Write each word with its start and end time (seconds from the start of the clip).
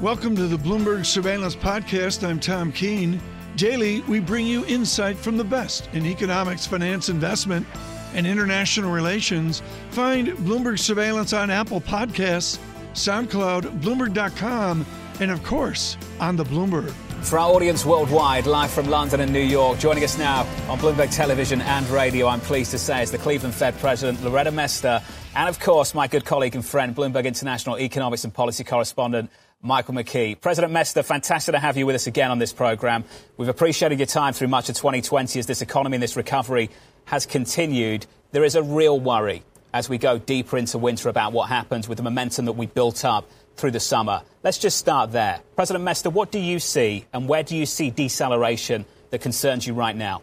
Welcome 0.00 0.34
to 0.36 0.46
the 0.46 0.56
Bloomberg 0.56 1.04
Surveillance 1.04 1.54
Podcast. 1.54 2.26
I'm 2.26 2.40
Tom 2.40 2.72
Keene. 2.72 3.20
Daily, 3.56 4.00
we 4.08 4.18
bring 4.18 4.46
you 4.46 4.64
insight 4.64 5.18
from 5.18 5.36
the 5.36 5.44
best 5.44 5.90
in 5.92 6.06
economics, 6.06 6.66
finance, 6.66 7.10
investment, 7.10 7.66
and 8.14 8.26
international 8.26 8.90
relations. 8.92 9.60
Find 9.90 10.28
Bloomberg 10.28 10.78
Surveillance 10.78 11.34
on 11.34 11.50
Apple 11.50 11.82
Podcasts, 11.82 12.58
SoundCloud, 12.94 13.82
Bloomberg.com, 13.82 14.86
and 15.20 15.30
of 15.30 15.42
course, 15.44 15.98
on 16.18 16.34
the 16.34 16.44
Bloomberg. 16.44 16.92
For 17.20 17.38
our 17.38 17.52
audience 17.52 17.84
worldwide, 17.84 18.46
live 18.46 18.70
from 18.70 18.88
London 18.88 19.20
and 19.20 19.30
New 19.30 19.38
York, 19.38 19.78
joining 19.78 20.02
us 20.02 20.16
now 20.16 20.46
on 20.70 20.78
Bloomberg 20.78 21.14
Television 21.14 21.60
and 21.60 21.86
radio, 21.90 22.26
I'm 22.26 22.40
pleased 22.40 22.70
to 22.70 22.78
say, 22.78 23.02
is 23.02 23.10
the 23.10 23.18
Cleveland 23.18 23.54
Fed 23.54 23.78
President 23.78 24.24
Loretta 24.24 24.50
Mester, 24.50 25.02
and 25.36 25.46
of 25.46 25.60
course, 25.60 25.94
my 25.94 26.08
good 26.08 26.24
colleague 26.24 26.54
and 26.54 26.64
friend, 26.64 26.96
Bloomberg 26.96 27.26
International 27.26 27.78
economics 27.78 28.24
and 28.24 28.32
policy 28.32 28.64
correspondent, 28.64 29.30
Michael 29.62 29.92
McKee. 29.94 30.40
President 30.40 30.72
Mester, 30.72 31.02
fantastic 31.02 31.52
to 31.52 31.58
have 31.58 31.76
you 31.76 31.84
with 31.84 31.94
us 31.94 32.06
again 32.06 32.30
on 32.30 32.38
this 32.38 32.52
program. 32.52 33.04
We've 33.36 33.48
appreciated 33.48 33.98
your 33.98 34.06
time 34.06 34.32
through 34.32 34.48
much 34.48 34.70
of 34.70 34.76
2020 34.76 35.38
as 35.38 35.46
this 35.46 35.60
economy 35.60 35.96
and 35.96 36.02
this 36.02 36.16
recovery 36.16 36.70
has 37.04 37.26
continued. 37.26 38.06
There 38.32 38.44
is 38.44 38.54
a 38.54 38.62
real 38.62 38.98
worry 38.98 39.42
as 39.74 39.88
we 39.88 39.98
go 39.98 40.18
deeper 40.18 40.56
into 40.56 40.78
winter 40.78 41.10
about 41.10 41.32
what 41.32 41.50
happens 41.50 41.88
with 41.88 41.98
the 41.98 42.02
momentum 42.02 42.46
that 42.46 42.52
we 42.52 42.66
built 42.66 43.04
up 43.04 43.28
through 43.56 43.72
the 43.72 43.80
summer. 43.80 44.22
Let's 44.42 44.56
just 44.56 44.78
start 44.78 45.12
there. 45.12 45.40
President 45.56 45.84
Mester, 45.84 46.08
what 46.08 46.32
do 46.32 46.38
you 46.38 46.58
see 46.58 47.04
and 47.12 47.28
where 47.28 47.42
do 47.42 47.54
you 47.54 47.66
see 47.66 47.90
deceleration 47.90 48.86
that 49.10 49.20
concerns 49.20 49.66
you 49.66 49.74
right 49.74 49.94
now? 49.94 50.22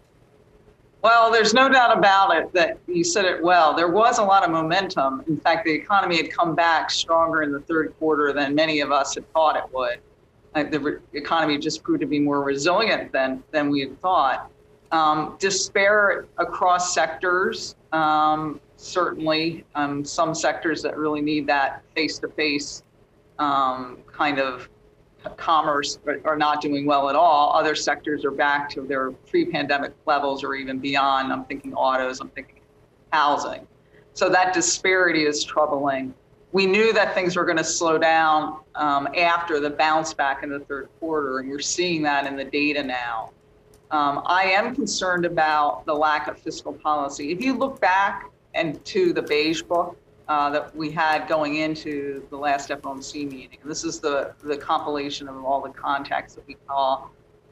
Well, 1.08 1.32
there's 1.32 1.54
no 1.54 1.70
doubt 1.70 1.98
about 1.98 2.36
it 2.36 2.52
that 2.52 2.80
you 2.86 3.02
said 3.02 3.24
it 3.24 3.42
well. 3.42 3.74
There 3.74 3.88
was 3.88 4.18
a 4.18 4.24
lot 4.24 4.44
of 4.44 4.52
momentum. 4.52 5.24
In 5.30 5.38
fact, 5.38 5.64
the 5.64 5.72
economy 5.72 6.18
had 6.18 6.30
come 6.30 6.54
back 6.54 6.92
stronger 6.92 7.44
in 7.44 7.54
the 7.54 7.62
third 7.62 7.98
quarter 7.98 8.34
than 8.34 8.54
many 8.54 8.82
of 8.82 8.92
us 8.92 9.16
had 9.16 9.24
thought 9.32 9.56
it 9.56 9.64
would. 9.72 10.02
the 10.70 10.78
re- 10.78 10.98
economy 11.14 11.58
just 11.60 11.82
proved 11.82 12.02
to 12.02 12.08
be 12.08 12.20
more 12.20 12.44
resilient 12.44 13.14
than, 13.14 13.42
than 13.52 13.70
we 13.70 13.80
had 13.80 13.98
thought. 14.02 14.52
Um, 14.92 15.38
disparate 15.40 16.28
across 16.40 16.94
sectors, 16.94 17.78
um, 17.94 18.60
certainly. 18.76 19.64
Um, 19.76 20.04
some 20.04 20.36
sectors 20.36 20.82
that 20.82 20.98
really 20.98 21.22
need 21.22 21.48
that 21.48 21.84
face 21.96 22.20
to 22.20 22.28
face 22.28 22.84
kind 23.38 24.40
of 24.40 24.68
commerce 25.36 26.00
are 26.26 26.38
not 26.38 26.62
doing 26.62 26.86
well 26.86 27.10
at 27.10 27.16
all. 27.16 27.54
Other 27.54 27.76
sectors 27.76 28.24
are 28.24 28.32
back 28.32 28.70
to 28.72 28.82
their 28.82 29.12
pre-pandemic 29.12 29.94
levels 30.06 30.44
or 30.44 30.56
even 30.56 30.80
beyond. 30.80 31.34
I'm 31.34 31.46
thinking 31.46 31.74
autos, 31.74 32.20
I'm 32.20 32.30
thinking 32.30 32.62
housing. 33.12 33.68
So 34.14 34.30
that 34.30 34.54
disparity 34.54 35.26
is 35.26 35.44
troubling. 35.44 36.14
We 36.52 36.66
knew 36.66 36.94
that 36.94 37.14
things 37.14 37.36
were 37.36 37.46
going 37.46 37.58
to 37.58 37.64
slow 37.64 37.98
down 37.98 38.62
um, 38.76 39.08
after 39.18 39.60
the 39.60 39.70
bounce 39.70 40.14
back 40.14 40.44
in 40.44 40.50
the 40.50 40.60
third 40.62 40.90
quarter, 41.00 41.40
and 41.40 41.50
we're 41.50 41.60
seeing 41.60 42.02
that 42.04 42.26
in 42.26 42.36
the 42.36 42.46
data 42.46 42.84
now. 42.84 43.32
Um, 43.92 44.22
I 44.26 44.44
am 44.44 44.74
concerned 44.74 45.26
about 45.26 45.86
the 45.86 45.94
lack 45.94 46.28
of 46.28 46.40
fiscal 46.40 46.74
policy. 46.74 47.32
If 47.32 47.42
you 47.42 47.58
look 47.58 47.80
back 47.80 48.32
and 48.54 48.84
to 48.86 49.14
the 49.14 49.22
beige 49.22 49.62
book, 49.62 49.98
uh, 50.28 50.50
that 50.50 50.76
we 50.76 50.92
had 50.92 51.28
going 51.28 51.56
into 51.56 52.26
the 52.30 52.38
last 52.38 52.70
FOMC 52.70 53.32
meeting. 53.32 53.58
And 53.62 53.70
This 53.70 53.84
is 53.84 54.00
the, 54.00 54.34
the 54.44 54.58
compilation 54.58 55.28
of 55.28 55.44
all 55.44 55.62
the 55.62 55.70
contacts 55.70 56.36
that 56.36 56.46
we 56.48 56.58
saw 56.68 57.08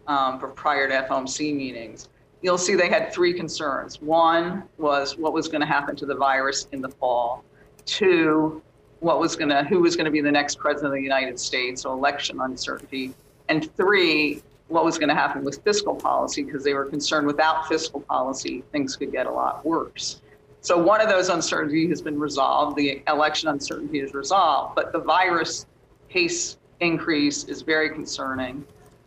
um, 0.07 0.39
for 0.39 0.49
prior 0.49 0.87
to 0.87 1.07
FOMC 1.09 1.55
meetings. 1.55 2.09
You'll 2.41 2.57
see 2.57 2.75
they 2.75 2.89
had 2.89 3.11
three 3.13 3.33
concerns. 3.33 4.01
One 4.01 4.63
was 4.77 5.17
what 5.17 5.33
was 5.33 5.47
going 5.47 5.61
to 5.61 5.67
happen 5.67 5.95
to 5.95 6.05
the 6.05 6.15
virus 6.15 6.67
in 6.73 6.81
the 6.81 6.89
fall. 6.89 7.43
Two, 7.85 8.61
what 8.99 9.19
was 9.19 9.35
going 9.35 9.49
to 9.49 9.63
who 9.63 9.79
was 9.79 9.95
going 9.95 10.05
to 10.05 10.11
be 10.11 10.21
the 10.21 10.31
next 10.31 10.59
president 10.59 10.93
of 10.93 10.97
the 10.97 11.03
United 11.03 11.39
States, 11.39 11.83
so 11.83 11.93
election 11.93 12.39
uncertainty. 12.41 13.13
And 13.49 13.73
three, 13.75 14.43
what 14.67 14.83
was 14.83 14.97
going 14.97 15.09
to 15.09 15.15
happen 15.15 15.43
with 15.43 15.63
fiscal 15.63 15.95
policy 15.95 16.43
because 16.43 16.63
they 16.63 16.73
were 16.73 16.85
concerned 16.85 17.27
without 17.27 17.67
fiscal 17.67 18.01
policy 18.01 18.63
things 18.71 18.95
could 18.95 19.11
get 19.11 19.27
a 19.27 19.31
lot 19.31 19.65
worse. 19.65 20.21
So 20.65 20.75
one 20.75 20.99
of 20.99 21.09
those 21.09 21.29
uncertainty 21.29 21.87
has 21.89 22.01
been 22.01 22.19
resolved. 22.19 22.75
The 22.75 23.03
election 23.07 23.49
uncertainty 23.49 23.99
is 23.99 24.15
resolved, 24.15 24.73
but 24.73 24.91
the 24.91 24.97
virus 24.97 25.67
case 26.09 26.57
increase 26.79 27.43
is 27.43 27.61
very 27.61 27.91
concerning. 27.91 28.65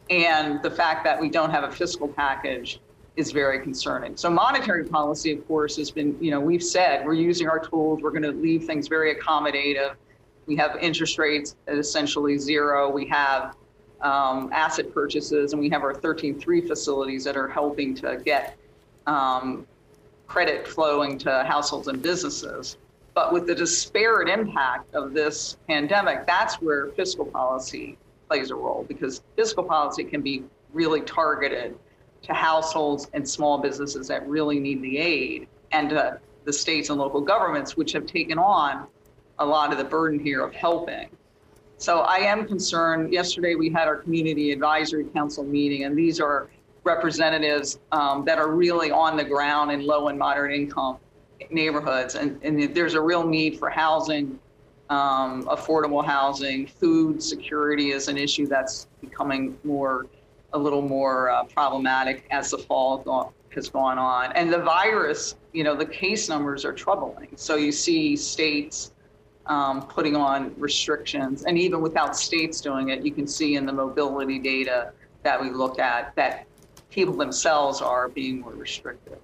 And 0.08 0.62
the 0.62 0.70
fact 0.70 1.02
that 1.02 1.20
we 1.20 1.28
don't 1.28 1.50
have 1.50 1.64
a 1.64 1.72
fiscal 1.72 2.06
package 2.06 2.78
is 3.16 3.32
very 3.32 3.58
concerning. 3.58 4.16
So 4.16 4.30
monetary 4.30 4.84
policy, 4.84 5.32
of 5.32 5.48
course, 5.48 5.76
has 5.78 5.90
been, 5.90 6.16
you 6.20 6.30
know, 6.30 6.38
we've 6.38 6.62
said 6.62 7.04
we're 7.04 7.14
using 7.14 7.48
our 7.48 7.58
tools, 7.58 8.02
we're 8.02 8.12
going 8.12 8.22
to 8.22 8.30
leave 8.30 8.64
things 8.64 8.86
very 8.86 9.12
accommodative. 9.16 9.96
We 10.46 10.54
have 10.54 10.76
interest 10.80 11.18
rates 11.18 11.56
at 11.66 11.76
essentially 11.76 12.38
zero. 12.38 12.88
We 12.88 13.08
have 13.08 13.56
um, 14.00 14.48
asset 14.52 14.94
purchases, 14.94 15.54
and 15.54 15.60
we 15.60 15.70
have 15.70 15.82
our 15.82 15.92
13.3 15.92 16.68
facilities 16.68 17.24
that 17.24 17.36
are 17.36 17.48
helping 17.48 17.96
to 17.96 18.22
get 18.24 18.56
um, 19.08 19.66
credit 20.28 20.68
flowing 20.68 21.18
to 21.18 21.42
households 21.44 21.88
and 21.88 22.00
businesses. 22.00 22.76
But 23.14 23.32
with 23.32 23.46
the 23.46 23.54
disparate 23.54 24.28
impact 24.28 24.94
of 24.94 25.12
this 25.12 25.56
pandemic, 25.66 26.26
that's 26.26 26.60
where 26.60 26.88
fiscal 26.88 27.24
policy 27.24 27.98
plays 28.28 28.50
a 28.50 28.54
role 28.54 28.84
because 28.86 29.22
fiscal 29.34 29.64
policy 29.64 30.04
can 30.04 30.20
be 30.20 30.44
really 30.72 31.00
targeted 31.00 31.76
to 32.22 32.34
households 32.34 33.08
and 33.14 33.28
small 33.28 33.58
businesses 33.58 34.06
that 34.08 34.28
really 34.28 34.60
need 34.60 34.82
the 34.82 34.98
aid 34.98 35.48
and 35.72 35.90
to 35.90 36.20
the 36.44 36.52
states 36.52 36.90
and 36.90 36.98
local 36.98 37.20
governments, 37.20 37.76
which 37.76 37.92
have 37.92 38.06
taken 38.06 38.38
on 38.38 38.86
a 39.38 39.46
lot 39.46 39.72
of 39.72 39.78
the 39.78 39.84
burden 39.84 40.18
here 40.20 40.42
of 40.42 40.52
helping. 40.52 41.08
So 41.78 42.00
I 42.00 42.16
am 42.16 42.46
concerned. 42.46 43.12
Yesterday 43.12 43.54
we 43.54 43.70
had 43.70 43.86
our 43.88 43.96
community 43.96 44.52
advisory 44.52 45.04
council 45.04 45.44
meeting, 45.44 45.84
and 45.84 45.96
these 45.96 46.20
are 46.20 46.48
representatives 46.88 47.78
um, 47.92 48.24
that 48.24 48.38
are 48.38 48.50
really 48.50 48.90
on 48.90 49.16
the 49.16 49.24
ground 49.24 49.70
in 49.70 49.86
low 49.86 50.08
and 50.08 50.18
moderate 50.18 50.54
income 50.60 50.96
neighborhoods. 51.50 52.14
And, 52.16 52.40
and 52.42 52.74
there's 52.74 52.94
a 52.94 53.00
real 53.00 53.24
need 53.26 53.58
for 53.58 53.70
housing, 53.70 54.38
um, 54.90 55.44
affordable 55.44 56.04
housing, 56.04 56.66
food 56.66 57.22
security 57.22 57.90
is 57.90 58.08
an 58.08 58.16
issue 58.16 58.46
that's 58.46 58.88
becoming 59.00 59.56
more, 59.64 60.06
a 60.54 60.58
little 60.58 60.82
more 60.82 61.30
uh, 61.30 61.44
problematic 61.44 62.26
as 62.30 62.50
the 62.50 62.58
fall 62.58 62.90
has 63.54 63.68
gone 63.68 63.98
on. 63.98 64.32
And 64.32 64.52
the 64.52 64.58
virus, 64.58 65.36
you 65.52 65.64
know, 65.64 65.76
the 65.76 65.86
case 65.86 66.28
numbers 66.28 66.64
are 66.64 66.72
troubling. 66.72 67.28
So 67.36 67.56
you 67.56 67.72
see 67.72 68.16
states 68.16 68.92
um, 69.46 69.86
putting 69.86 70.16
on 70.16 70.54
restrictions, 70.58 71.44
and 71.44 71.56
even 71.56 71.80
without 71.80 72.16
states 72.16 72.60
doing 72.60 72.90
it, 72.90 73.04
you 73.06 73.12
can 73.12 73.26
see 73.26 73.56
in 73.56 73.64
the 73.64 73.72
mobility 73.72 74.38
data 74.38 74.92
that 75.22 75.40
we 75.40 75.50
look 75.50 75.78
at 75.78 76.14
that 76.16 76.47
people 76.98 77.14
themselves 77.14 77.80
are 77.80 78.08
being 78.08 78.40
more 78.40 78.52
restrictive 78.54 79.18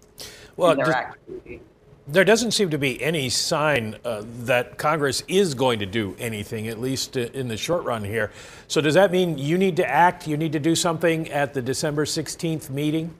well, 0.57 0.71
in 0.71 0.79
their 0.79 0.93
activity. 0.93 1.61
There 2.07 2.25
doesn't 2.25 2.53
seem 2.53 2.71
to 2.71 2.79
be 2.79 3.03
any 3.03 3.29
sign 3.29 3.97
uh, 4.05 4.23
that 4.43 4.79
Congress 4.79 5.25
is 5.27 5.55
going 5.55 5.81
to 5.81 5.87
do 5.87 6.15
anything, 6.21 6.69
at 6.69 6.81
least 6.81 7.17
in 7.17 7.49
the 7.49 7.57
short 7.57 7.83
run 7.83 8.05
here. 8.05 8.31
So, 8.69 8.81
does 8.81 8.95
that 8.95 9.11
mean 9.11 9.39
you 9.39 9.59
need 9.59 9.75
to 9.77 9.91
act? 9.91 10.29
You 10.29 10.37
need 10.37 10.53
to 10.53 10.61
do 10.61 10.77
something 10.77 11.29
at 11.33 11.53
the 11.53 11.63
December 11.63 12.05
16th 12.05 12.71
meeting? 12.71 13.13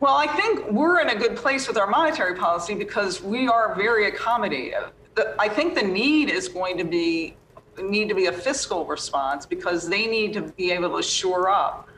Well, 0.00 0.16
I 0.16 0.26
think 0.26 0.70
we're 0.70 1.00
in 1.00 1.08
a 1.08 1.14
good 1.14 1.36
place 1.36 1.66
with 1.66 1.78
our 1.78 1.86
monetary 1.86 2.34
policy 2.34 2.74
because 2.74 3.22
we 3.22 3.48
are 3.48 3.74
very 3.74 4.10
accommodative. 4.10 4.90
The, 5.14 5.34
I 5.38 5.48
think 5.48 5.74
the 5.74 5.82
need 5.82 6.28
is 6.28 6.48
going 6.48 6.76
to 6.76 6.84
be 6.84 7.36
need 7.82 8.08
to 8.08 8.14
be 8.14 8.26
a 8.26 8.32
fiscal 8.32 8.84
response 8.84 9.46
because 9.46 9.88
they 9.88 10.06
need 10.06 10.32
to 10.34 10.42
be 10.42 10.70
able 10.70 10.96
to 10.96 11.02
shore 11.02 11.48
up 11.48 11.88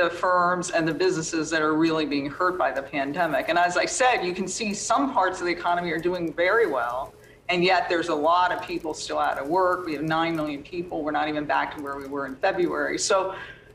the 0.00 0.10
firms 0.10 0.70
and 0.70 0.88
the 0.88 0.94
businesses 0.94 1.50
that 1.50 1.60
are 1.60 1.74
really 1.74 2.06
being 2.06 2.30
hurt 2.30 2.56
by 2.56 2.72
the 2.72 2.82
pandemic. 2.82 3.48
And 3.48 3.58
as 3.58 3.76
I 3.76 3.84
said, 3.84 4.22
you 4.24 4.32
can 4.32 4.48
see 4.48 4.72
some 4.72 5.12
parts 5.12 5.40
of 5.40 5.46
the 5.46 5.52
economy 5.52 5.90
are 5.90 5.98
doing 5.98 6.32
very 6.32 6.66
well. 6.66 7.12
And 7.50 7.62
yet 7.62 7.88
there's 7.88 8.08
a 8.08 8.14
lot 8.14 8.52
of 8.52 8.62
people 8.62 8.94
still 8.94 9.18
out 9.18 9.38
of 9.38 9.48
work. 9.48 9.84
We 9.84 9.92
have 9.94 10.02
9 10.02 10.36
million 10.36 10.62
people. 10.62 11.02
We're 11.02 11.10
not 11.10 11.28
even 11.28 11.44
back 11.44 11.76
to 11.76 11.82
where 11.82 11.96
we 11.96 12.06
were 12.06 12.26
in 12.26 12.36
February. 12.36 12.98
So, 12.98 13.34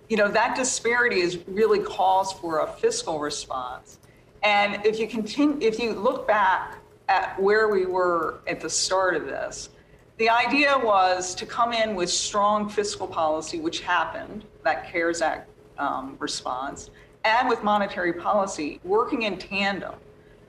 you 0.09 0.17
know, 0.17 0.29
that 0.29 0.55
disparity 0.55 1.19
is 1.19 1.39
really 1.47 1.79
calls 1.79 2.33
for 2.33 2.61
a 2.61 2.67
fiscal 2.67 3.19
response. 3.19 3.99
And 4.41 4.83
if 4.85 4.97
you 4.99 5.07
continue, 5.07 5.57
if 5.61 5.77
you 5.79 5.93
look 5.93 6.27
back 6.27 6.77
at 7.07 7.39
where 7.39 7.67
we 7.67 7.85
were 7.85 8.39
at 8.47 8.61
the 8.61 8.69
start 8.69 9.15
of 9.15 9.25
this, 9.25 9.69
the 10.17 10.29
idea 10.29 10.75
was 10.77 11.35
to 11.35 11.45
come 11.45 11.73
in 11.73 11.93
with 11.93 12.09
strong 12.09 12.69
fiscal 12.69 13.07
policy, 13.07 13.59
which 13.59 13.81
happened, 13.81 14.45
that 14.63 14.89
CARES 14.89 15.21
Act 15.21 15.49
um, 15.77 16.15
response 16.19 16.89
and 17.25 17.49
with 17.49 17.63
monetary 17.63 18.13
policy 18.13 18.79
working 18.83 19.23
in 19.23 19.37
tandem, 19.37 19.95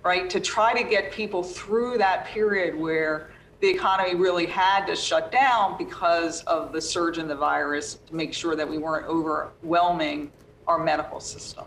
right, 0.05 0.28
to 0.31 0.38
try 0.38 0.81
to 0.81 0.88
get 0.88 1.11
people 1.11 1.43
through 1.43 1.99
that 1.99 2.26
period 2.26 2.76
where 2.76 3.31
the 3.61 3.69
economy 3.69 4.14
really 4.14 4.44
had 4.44 4.84
to 4.87 4.94
shut 4.94 5.32
down 5.32 5.78
because 5.78 6.43
of 6.43 6.73
the 6.73 6.81
surge 6.81 7.17
in 7.17 7.26
the 7.26 7.34
virus 7.34 7.94
to 8.06 8.14
make 8.14 8.34
sure 8.34 8.55
that 8.55 8.69
we 8.69 8.76
weren't 8.76 9.06
overwhelming 9.06 10.31
our 10.67 10.78
medical 10.78 11.19
system. 11.19 11.64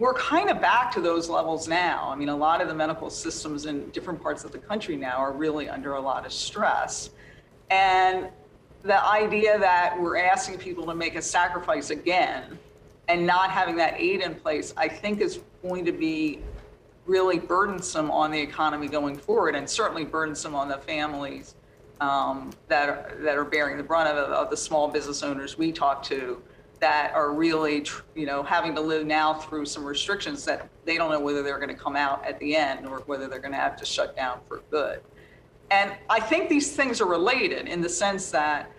We're 0.00 0.14
kind 0.14 0.50
of 0.50 0.60
back 0.60 0.92
to 0.92 1.00
those 1.00 1.28
levels 1.28 1.68
now. 1.68 2.08
I 2.10 2.16
mean, 2.16 2.28
a 2.28 2.36
lot 2.36 2.60
of 2.60 2.68
the 2.68 2.74
medical 2.74 3.10
systems 3.10 3.66
in 3.66 3.88
different 3.90 4.20
parts 4.20 4.44
of 4.44 4.50
the 4.50 4.58
country 4.58 4.96
now 4.96 5.18
are 5.18 5.32
really 5.32 5.68
under 5.68 5.94
a 5.94 6.00
lot 6.00 6.26
of 6.26 6.32
stress. 6.32 7.10
And 7.70 8.28
the 8.82 9.04
idea 9.04 9.58
that 9.58 10.00
we're 10.00 10.16
asking 10.16 10.58
people 10.58 10.86
to 10.86 10.94
make 10.94 11.14
a 11.14 11.22
sacrifice 11.22 11.90
again 11.90 12.58
and 13.08 13.26
not 13.26 13.50
having 13.50 13.76
that 13.76 13.94
aid 13.98 14.20
in 14.20 14.34
place, 14.34 14.74
I 14.76 14.88
think 14.88 15.20
is 15.20 15.40
going 15.62 15.84
to 15.86 15.92
be 15.92 16.40
really 17.06 17.38
burdensome 17.38 18.10
on 18.10 18.30
the 18.30 18.38
economy 18.38 18.86
going 18.86 19.16
forward 19.16 19.54
and 19.54 19.68
certainly 19.68 20.04
burdensome 20.04 20.54
on 20.54 20.68
the 20.68 20.76
families 20.76 21.54
um, 22.00 22.50
that, 22.68 22.88
are, 22.88 23.16
that 23.20 23.36
are 23.36 23.44
bearing 23.44 23.76
the 23.76 23.82
brunt 23.82 24.08
of, 24.08 24.16
of 24.30 24.50
the 24.50 24.56
small 24.56 24.88
business 24.88 25.22
owners 25.22 25.56
we 25.56 25.72
talk 25.72 26.02
to 26.02 26.40
that 26.80 27.12
are 27.14 27.32
really, 27.32 27.84
you 28.14 28.26
know, 28.26 28.42
having 28.42 28.74
to 28.74 28.80
live 28.80 29.04
now 29.04 29.34
through 29.34 29.64
some 29.64 29.84
restrictions 29.84 30.44
that 30.44 30.68
they 30.84 30.96
don't 30.96 31.10
know 31.10 31.18
whether 31.18 31.42
they're 31.42 31.58
going 31.58 31.74
to 31.74 31.82
come 31.82 31.96
out 31.96 32.24
at 32.24 32.38
the 32.38 32.54
end 32.54 32.86
or 32.86 33.00
whether 33.00 33.26
they're 33.26 33.40
going 33.40 33.52
to 33.52 33.58
have 33.58 33.76
to 33.76 33.84
shut 33.84 34.14
down 34.14 34.38
for 34.46 34.62
good. 34.70 35.00
And 35.70 35.92
I 36.08 36.20
think 36.20 36.48
these 36.48 36.76
things 36.76 37.00
are 37.00 37.06
related 37.06 37.66
in 37.66 37.80
the 37.80 37.88
sense 37.88 38.30
that 38.30 38.70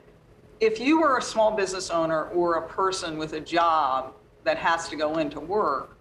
if 0.59 0.79
you 0.79 1.03
are 1.03 1.17
a 1.17 1.21
small 1.21 1.51
business 1.51 1.89
owner 1.89 2.25
or 2.25 2.55
a 2.55 2.67
person 2.67 3.17
with 3.17 3.33
a 3.33 3.39
job 3.39 4.13
that 4.43 4.57
has 4.57 4.89
to 4.89 4.95
go 4.95 5.17
into 5.17 5.39
work 5.39 5.97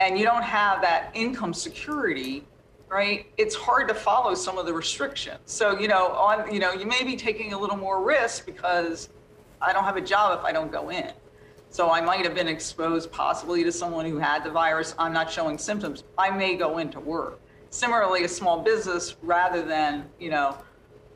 and 0.00 0.18
you 0.18 0.24
don't 0.24 0.42
have 0.42 0.80
that 0.80 1.10
income 1.14 1.52
security, 1.52 2.44
right? 2.88 3.26
It's 3.36 3.54
hard 3.54 3.88
to 3.88 3.94
follow 3.94 4.34
some 4.34 4.58
of 4.58 4.66
the 4.66 4.72
restrictions. 4.72 5.40
So, 5.44 5.78
you 5.78 5.88
know, 5.88 6.08
on 6.12 6.52
you 6.52 6.60
know, 6.60 6.72
you 6.72 6.86
may 6.86 7.02
be 7.02 7.16
taking 7.16 7.52
a 7.52 7.58
little 7.58 7.76
more 7.76 8.02
risk 8.02 8.46
because 8.46 9.10
I 9.60 9.72
don't 9.72 9.84
have 9.84 9.96
a 9.96 10.00
job 10.00 10.38
if 10.38 10.44
I 10.44 10.52
don't 10.52 10.72
go 10.72 10.90
in. 10.90 11.12
So 11.68 11.90
I 11.90 12.00
might 12.00 12.24
have 12.24 12.34
been 12.34 12.48
exposed 12.48 13.12
possibly 13.12 13.62
to 13.62 13.70
someone 13.70 14.04
who 14.06 14.18
had 14.18 14.42
the 14.42 14.50
virus. 14.50 14.94
I'm 14.98 15.12
not 15.12 15.30
showing 15.30 15.56
symptoms. 15.58 16.02
I 16.18 16.30
may 16.30 16.56
go 16.56 16.78
into 16.78 16.98
work. 16.98 17.40
Similarly, 17.70 18.24
a 18.24 18.28
small 18.28 18.62
business, 18.62 19.14
rather 19.22 19.62
than 19.62 20.08
you 20.18 20.30
know, 20.30 20.58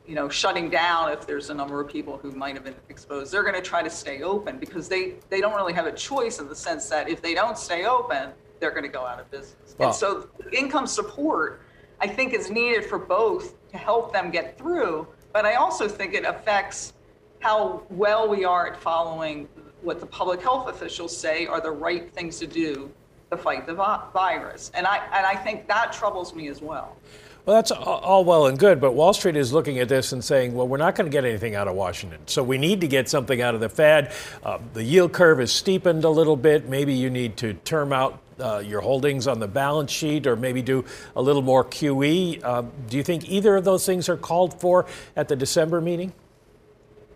you 0.06 0.14
know, 0.14 0.28
shutting 0.28 0.68
down 0.68 1.12
if 1.12 1.26
there's 1.26 1.50
a 1.50 1.54
number 1.54 1.80
of 1.80 1.88
people 1.88 2.18
who 2.18 2.30
might 2.32 2.54
have 2.54 2.64
been 2.64 2.74
exposed, 2.88 3.32
they're 3.32 3.42
going 3.42 3.54
to 3.54 3.62
try 3.62 3.82
to 3.82 3.90
stay 3.90 4.22
open 4.22 4.58
because 4.58 4.88
they 4.88 5.14
they 5.30 5.40
don't 5.40 5.54
really 5.54 5.72
have 5.72 5.86
a 5.86 5.92
choice 5.92 6.38
in 6.38 6.48
the 6.48 6.54
sense 6.54 6.88
that 6.90 7.08
if 7.08 7.22
they 7.22 7.34
don't 7.34 7.56
stay 7.56 7.86
open, 7.86 8.30
they're 8.60 8.70
going 8.70 8.82
to 8.84 8.88
go 8.88 9.06
out 9.06 9.18
of 9.18 9.30
business. 9.30 9.74
And 9.78 9.94
so 9.94 10.28
income 10.52 10.86
support, 10.86 11.62
I 12.00 12.06
think, 12.06 12.34
is 12.34 12.50
needed 12.50 12.84
for 12.84 12.98
both 12.98 13.54
to 13.70 13.78
help 13.78 14.12
them 14.12 14.30
get 14.30 14.58
through. 14.58 15.06
But 15.32 15.44
I 15.44 15.54
also 15.54 15.88
think 15.88 16.14
it 16.14 16.24
affects 16.24 16.92
how 17.40 17.82
well 17.90 18.28
we 18.28 18.44
are 18.44 18.68
at 18.68 18.80
following 18.80 19.48
what 19.82 20.00
the 20.00 20.06
public 20.06 20.40
health 20.40 20.68
officials 20.68 21.14
say 21.16 21.46
are 21.46 21.60
the 21.60 21.70
right 21.70 22.10
things 22.12 22.38
to 22.38 22.46
do 22.46 22.90
to 23.30 23.36
fight 23.36 23.66
the 23.66 23.74
virus. 23.74 24.70
And 24.74 24.86
I, 24.86 24.98
and 25.12 25.26
I 25.26 25.34
think 25.34 25.66
that 25.68 25.92
troubles 25.92 26.34
me 26.34 26.48
as 26.48 26.62
well. 26.62 26.96
Well, 27.46 27.56
that's 27.56 27.70
all 27.70 28.24
well 28.24 28.46
and 28.46 28.58
good, 28.58 28.80
but 28.80 28.92
Wall 28.92 29.12
Street 29.12 29.36
is 29.36 29.52
looking 29.52 29.78
at 29.78 29.86
this 29.86 30.12
and 30.12 30.24
saying, 30.24 30.54
well, 30.54 30.66
we're 30.66 30.78
not 30.78 30.94
going 30.94 31.04
to 31.04 31.10
get 31.10 31.26
anything 31.26 31.54
out 31.54 31.68
of 31.68 31.74
Washington. 31.74 32.20
So 32.24 32.42
we 32.42 32.56
need 32.56 32.80
to 32.80 32.88
get 32.88 33.06
something 33.06 33.42
out 33.42 33.54
of 33.54 33.60
the 33.60 33.68
Fed. 33.68 34.12
Uh, 34.42 34.58
the 34.72 34.82
yield 34.82 35.12
curve 35.12 35.42
is 35.42 35.52
steepened 35.52 36.04
a 36.04 36.08
little 36.08 36.36
bit. 36.36 36.70
Maybe 36.70 36.94
you 36.94 37.10
need 37.10 37.36
to 37.38 37.52
term 37.52 37.92
out 37.92 38.18
uh, 38.40 38.62
your 38.64 38.80
holdings 38.80 39.26
on 39.26 39.40
the 39.40 39.46
balance 39.46 39.92
sheet 39.92 40.26
or 40.26 40.36
maybe 40.36 40.62
do 40.62 40.86
a 41.16 41.20
little 41.20 41.42
more 41.42 41.66
QE. 41.66 42.42
Uh, 42.42 42.62
do 42.88 42.96
you 42.96 43.02
think 43.02 43.28
either 43.28 43.56
of 43.56 43.64
those 43.64 43.84
things 43.84 44.08
are 44.08 44.16
called 44.16 44.58
for 44.58 44.86
at 45.14 45.28
the 45.28 45.36
December 45.36 45.82
meeting? 45.82 46.14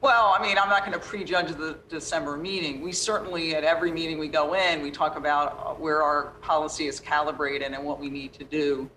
Well, 0.02 0.36
I 0.38 0.42
mean, 0.42 0.58
I'm 0.58 0.69
not 0.69 0.84
going 0.84 0.92
to 0.92 1.04
prejudge 1.04 1.48
the 1.56 1.78
December 1.88 2.36
meeting. 2.36 2.82
We 2.82 2.92
certainly, 2.92 3.54
at 3.54 3.64
every 3.64 3.90
meeting 3.90 4.19
we 4.19 4.28
go 4.28 4.54
in, 4.54 4.82
we 4.82 4.90
talk 4.90 5.16
about 5.16 5.80
where 5.80 6.02
our 6.02 6.32
policy 6.42 6.86
is 6.86 7.00
calibrated 7.00 7.72
and 7.72 7.82
what 7.82 7.98
we 7.98 8.10
need 8.10 8.34
to 8.34 8.44
do 8.44 8.90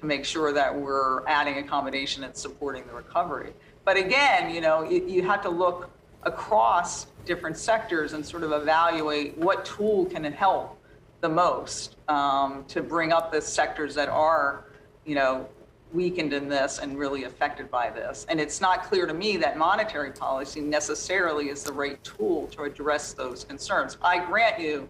to 0.00 0.06
make 0.06 0.24
sure 0.24 0.52
that 0.52 0.74
we're 0.74 1.26
adding 1.26 1.58
accommodation 1.58 2.24
and 2.24 2.36
supporting 2.36 2.86
the 2.86 2.92
recovery. 2.92 3.52
But 3.84 3.96
again, 3.96 4.54
you 4.54 4.60
know, 4.60 4.88
you, 4.88 5.04
you 5.06 5.22
have 5.22 5.42
to 5.42 5.48
look 5.48 5.90
across 6.22 7.06
different 7.24 7.56
sectors 7.56 8.12
and 8.12 8.24
sort 8.24 8.42
of 8.42 8.52
evaluate 8.52 9.36
what 9.38 9.64
tool 9.64 10.04
can 10.06 10.24
help 10.24 10.78
the 11.20 11.28
most 11.28 11.96
um, 12.08 12.64
to 12.68 12.82
bring 12.82 13.12
up 13.12 13.32
the 13.32 13.40
sectors 13.40 13.94
that 13.94 14.08
are, 14.08 14.64
you 15.04 15.14
know, 15.14 15.48
weakened 15.92 16.32
in 16.32 16.48
this 16.48 16.78
and 16.78 16.98
really 16.98 17.24
affected 17.24 17.70
by 17.70 17.90
this. 17.90 18.26
And 18.28 18.38
it's 18.38 18.60
not 18.60 18.84
clear 18.84 19.06
to 19.06 19.14
me 19.14 19.36
that 19.38 19.56
monetary 19.56 20.12
policy 20.12 20.60
necessarily 20.60 21.48
is 21.48 21.64
the 21.64 21.72
right 21.72 22.02
tool 22.04 22.46
to 22.48 22.64
address 22.64 23.14
those 23.14 23.44
concerns. 23.44 23.96
I 24.02 24.24
grant 24.24 24.60
you 24.60 24.88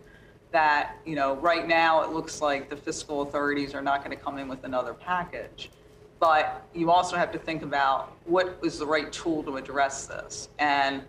that, 0.50 0.96
you 1.04 1.14
know, 1.14 1.36
right 1.36 1.66
now 1.66 2.02
it 2.02 2.10
looks 2.10 2.40
like 2.40 2.70
the 2.70 2.76
fiscal 2.76 3.22
authorities 3.22 3.74
are 3.74 3.82
not 3.82 4.04
going 4.04 4.16
to 4.16 4.22
come 4.22 4.38
in 4.38 4.48
with 4.48 4.64
another 4.64 4.94
package. 4.94 5.70
But 6.20 6.66
you 6.74 6.90
also 6.90 7.16
have 7.16 7.30
to 7.32 7.38
think 7.38 7.62
about 7.62 8.16
what 8.24 8.58
is 8.62 8.78
the 8.78 8.86
right 8.86 9.12
tool 9.12 9.42
to 9.44 9.56
address 9.56 10.06
this. 10.06 10.48
And 10.58 11.02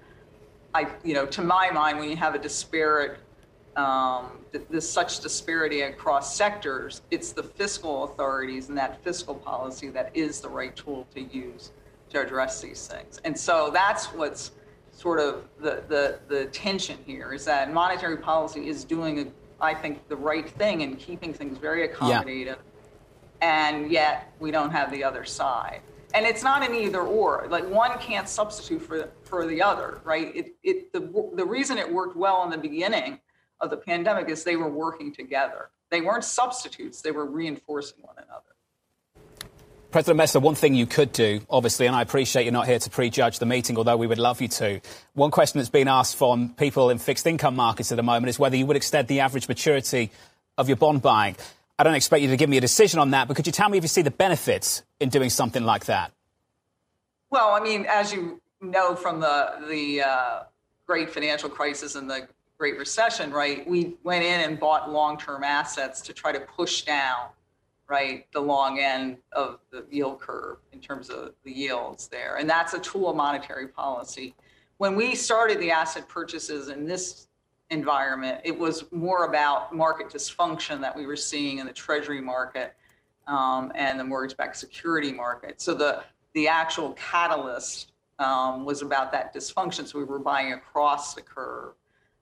I, 0.74 0.88
you 1.04 1.16
know, 1.16 1.26
to 1.28 1.42
my 1.42 1.72
mind, 1.72 1.98
when 1.98 2.10
you 2.10 2.16
have 2.18 2.36
a 2.36 2.40
disparate 2.40 3.18
um, 3.76 4.40
there's 4.52 4.90
such 4.90 5.20
disparity 5.20 5.82
across 5.82 6.36
sectors, 6.36 7.02
it's 7.12 7.32
the 7.32 7.44
fiscal 7.44 8.06
authorities 8.06 8.70
and 8.70 8.78
that 8.78 9.04
fiscal 9.04 9.36
policy 9.36 9.90
that 9.90 10.12
is 10.14 10.42
the 10.42 10.50
right 10.50 10.76
tool 10.76 11.08
to 11.14 11.22
use 11.22 11.72
to 12.10 12.22
address 12.22 12.62
these 12.62 12.88
things. 12.88 13.22
And 13.24 13.38
so 13.38 13.70
that's 13.72 14.08
what's 14.08 14.52
sort 15.00 15.20
of 15.20 15.46
the, 15.62 15.82
the, 15.88 16.20
the 16.28 16.46
tension 16.48 16.98
here 17.06 17.32
is 17.32 17.46
that 17.46 17.74
monetary 17.74 18.18
policy 18.18 18.68
is 18.68 18.84
doing, 18.84 19.20
a, 19.20 19.28
I 19.64 19.74
think, 19.74 20.06
the 20.10 20.16
right 20.16 20.50
thing 20.50 20.84
and 20.84 21.00
keeping 21.00 21.34
things 21.34 21.58
very 21.58 21.88
accommodative. 21.88 22.46
Yeah. 22.46 22.56
And 23.42 23.90
yet 23.90 24.34
we 24.40 24.52
don't 24.52 24.72
have 24.72 24.92
the 24.92 25.02
other 25.02 25.24
side. 25.24 25.80
And 26.14 26.26
it's 26.26 26.44
not 26.44 26.68
an 26.68 26.76
either 26.76 27.02
or. 27.02 27.48
Like 27.50 27.66
one 27.70 27.98
can't 28.00 28.28
substitute 28.28 28.82
for, 28.82 29.10
for 29.24 29.48
the 29.48 29.62
other, 29.62 30.02
right? 30.04 30.36
It, 30.36 30.56
it, 30.64 30.92
the, 30.92 31.00
the 31.34 31.46
reason 31.46 31.78
it 31.78 31.90
worked 31.90 32.18
well 32.18 32.44
in 32.44 32.50
the 32.50 32.58
beginning 32.58 33.22
of 33.62 33.70
the 33.70 33.78
pandemic 33.78 34.28
is 34.28 34.44
they 34.44 34.58
were 34.58 34.70
working 34.70 35.14
together. 35.14 35.70
They 35.92 36.02
weren't 36.02 36.26
substitutes, 36.26 37.02
they 37.02 37.12
were 37.12 37.26
reinforcing 37.26 38.00
one 38.02 38.16
another. 38.18 38.49
President 39.92 40.18
Mester, 40.18 40.40
one 40.40 40.54
thing 40.54 40.76
you 40.76 40.86
could 40.86 41.12
do, 41.12 41.42
obviously, 41.50 41.88
and 41.88 41.96
I 41.96 42.04
appreciate 42.04 42.44
you're 42.44 42.54
not 42.54 42.68
here 42.68 42.78
to 42.78 42.90
prejudge 42.92 43.40
the 43.40 43.48
meeting, 43.48 43.76
although 43.76 43.98
we 43.98 44.06
would 44.06 44.20
love 44.20 44.40
you 44.40 44.48
to. 44.50 44.82
One 45.14 45.32
question 45.32 45.58
that's 45.58 45.70
been 45.70 45.88
asked 45.88 46.16
from 46.16 46.54
people 46.54 46.92
in 46.92 47.00
fixed 47.00 47.26
income 47.26 47.56
markets 47.56 47.92
at 47.92 47.96
the 47.96 48.04
moment 48.04 48.30
is 48.30 48.38
whether 48.38 48.56
you 48.56 48.68
would 48.68 48.78
extend 48.78 49.08
the 49.08 49.22
average 49.22 49.48
maturity 49.48 50.12
of 50.60 50.70
your 50.70 50.78
bond 50.78 51.02
buying. 51.02 51.36
I 51.80 51.84
don't 51.84 51.96
expect 51.96 52.22
you 52.22 52.28
to 52.30 52.38
give 52.38 52.50
me 52.50 52.58
a 52.58 52.62
decision 52.62 53.00
on 53.00 53.12
that, 53.12 53.28
but 53.28 53.36
could 53.36 53.48
you 53.48 53.52
tell 53.52 53.68
me 53.68 53.80
if 53.80 53.84
you 53.84 53.88
see 53.88 54.04
the 54.04 54.12
benefits 54.12 54.84
in 55.00 55.10
doing 55.10 55.32
something 55.32 55.64
like 55.64 55.86
that? 55.86 56.12
Well, 57.32 57.50
I 57.50 57.60
mean, 57.60 57.88
as 57.90 58.14
you 58.14 58.42
know 58.62 58.96
from 58.96 59.22
the 59.22 59.54
the 59.68 60.04
uh, 60.04 60.44
great 60.86 61.10
financial 61.10 61.50
crisis 61.50 61.96
and 61.96 62.10
the 62.10 62.28
Great 62.60 62.78
Recession, 62.78 63.32
right, 63.32 63.68
we 63.68 63.96
went 64.04 64.24
in 64.24 64.42
and 64.42 64.60
bought 64.60 64.92
long-term 64.92 65.44
assets 65.44 66.02
to 66.02 66.14
try 66.14 66.34
to 66.34 66.42
push 66.42 66.82
down, 66.82 67.30
right, 67.90 68.28
the 68.34 68.40
long 68.40 68.80
end 68.80 69.18
of 69.32 69.60
the 69.72 69.86
yield 69.90 70.20
curve 70.22 70.58
in 70.72 70.80
terms 70.80 71.10
of 71.10 71.34
the 71.44 71.52
yields 71.52 72.08
there. 72.08 72.38
And 72.38 72.50
that's 72.50 72.74
a 72.74 72.80
tool 72.80 73.10
of 73.10 73.16
monetary 73.16 73.68
policy. 73.68 74.36
When 74.78 74.96
we 74.96 75.16
started 75.16 75.60
the 75.60 75.72
asset 75.72 76.08
purchases 76.08 76.70
in 76.70 76.86
this 76.86 77.28
environment, 77.72 78.42
it 78.44 78.58
was 78.58 78.86
more 78.92 79.26
about 79.26 79.76
market 79.76 80.10
dysfunction 80.10 80.80
that 80.82 80.96
we 80.96 81.06
were 81.06 81.16
seeing 81.16 81.58
in 81.58 81.66
the 81.66 81.74
treasury 81.74 82.22
market 82.22 82.76
um, 83.28 83.72
and 83.76 84.00
the 84.00 84.04
mortgage-backed 84.04 84.56
security 84.56 85.12
market. 85.12 85.62
So 85.62 85.74
the 85.74 86.04
the 86.34 86.48
actual 86.48 86.94
catalyst 86.94 87.92
um, 88.20 88.64
was 88.64 88.84
about 88.84 89.12
that 89.12 89.34
dysfunction. 89.34 89.88
So 89.88 89.98
we 89.98 90.06
were 90.06 90.20
buying 90.20 90.54
across 90.54 91.16
the 91.16 91.22
curve. 91.22 91.74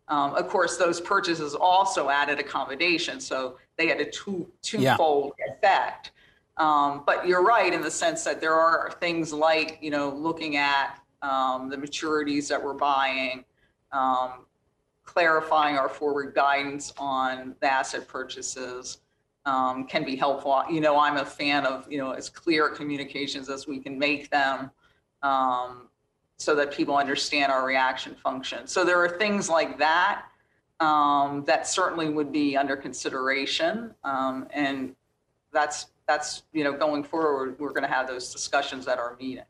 Um, 0.10 0.36
of 0.36 0.48
course, 0.48 0.78
those 0.78 1.02
purchases 1.02 1.54
also 1.54 2.10
added 2.10 2.40
accommodation, 2.40 3.20
so 3.20 3.58
they 3.78 3.88
had 3.88 4.00
a 4.00 4.10
two 4.10 4.50
twofold 4.62 5.34
yeah. 5.38 5.54
effect. 5.54 6.12
Um, 6.58 7.04
but 7.06 7.28
you're 7.28 7.44
right 7.44 7.72
in 7.72 7.82
the 7.82 7.92
sense 7.92 8.24
that 8.24 8.42
there 8.42 8.54
are 8.54 8.92
things 9.00 9.34
like 9.34 9.78
you 9.82 9.92
know 9.92 10.10
looking 10.10 10.56
at 10.56 11.00
um, 11.22 11.70
the 11.70 11.78
maturities 11.78 12.48
that 12.48 12.64
we're 12.64 12.74
buying, 12.74 13.44
um, 13.92 14.46
clarifying 15.04 15.78
our 15.78 15.90
forward 15.90 16.34
guidance 16.34 16.94
on 16.98 17.56
the 17.60 17.72
asset 17.72 18.08
purchases 18.08 19.00
um, 19.46 19.86
can 19.88 20.04
be 20.04 20.16
helpful. 20.16 20.64
You 20.70 20.82
know, 20.82 21.00
I'm 21.00 21.18
a 21.18 21.26
fan 21.26 21.66
of 21.66 21.86
you 21.92 21.98
know 21.98 22.12
as 22.12 22.30
clear 22.30 22.70
communications 22.70 23.50
as 23.50 23.68
we 23.68 23.80
can 23.80 24.00
make 24.00 24.30
them. 24.30 24.72
Um, 25.22 25.90
so 26.38 26.56
that 26.56 26.72
people 26.72 26.96
understand 26.96 27.52
our 27.52 27.66
reaction 27.66 28.16
function. 28.16 28.68
So 28.68 28.86
there 28.86 29.04
are 29.04 29.10
things 29.10 29.50
like 29.50 29.80
that 29.80 30.26
um, 30.80 31.44
that 31.46 31.68
certainly 31.68 32.10
would 32.10 32.32
be 32.32 32.56
under 32.56 32.76
consideration, 32.76 33.96
um, 34.04 34.48
and 34.52 34.96
that's 35.52 35.88
that's 36.08 36.44
you 36.54 36.64
know 36.64 36.74
going 36.74 37.04
forward 37.04 37.60
we're 37.60 37.70
going 37.70 37.84
to 37.84 37.90
have 37.90 38.08
those 38.08 38.32
discussions 38.32 38.88
at 38.88 39.00
our 39.00 39.16
meetings. 39.20 39.48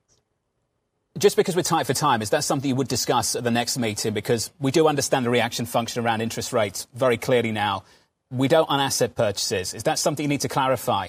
Just 1.18 1.36
because 1.36 1.56
we're 1.56 1.64
tight 1.64 1.88
for 1.88 1.94
time, 1.94 2.22
is 2.22 2.30
that 2.30 2.44
something 2.44 2.70
you 2.70 2.76
would 2.76 2.88
discuss 2.88 3.36
at 3.36 3.44
the 3.44 3.52
next 3.52 3.78
meeting? 3.78 4.14
Because 4.14 4.52
we 4.60 4.72
do 4.72 4.88
understand 4.88 5.26
the 5.26 5.32
reaction 5.32 5.66
function 5.66 6.06
around 6.06 6.22
interest 6.22 6.54
rates 6.54 6.88
very 6.94 7.18
clearly 7.18 7.52
now. 7.52 7.84
We 8.30 8.48
don't 8.48 8.70
on 8.70 8.80
asset 8.80 9.16
purchases. 9.16 9.74
Is 9.74 9.84
that 9.84 9.98
something 10.00 10.24
you 10.24 10.30
need 10.30 10.42
to 10.42 10.50
clarify? 10.50 11.08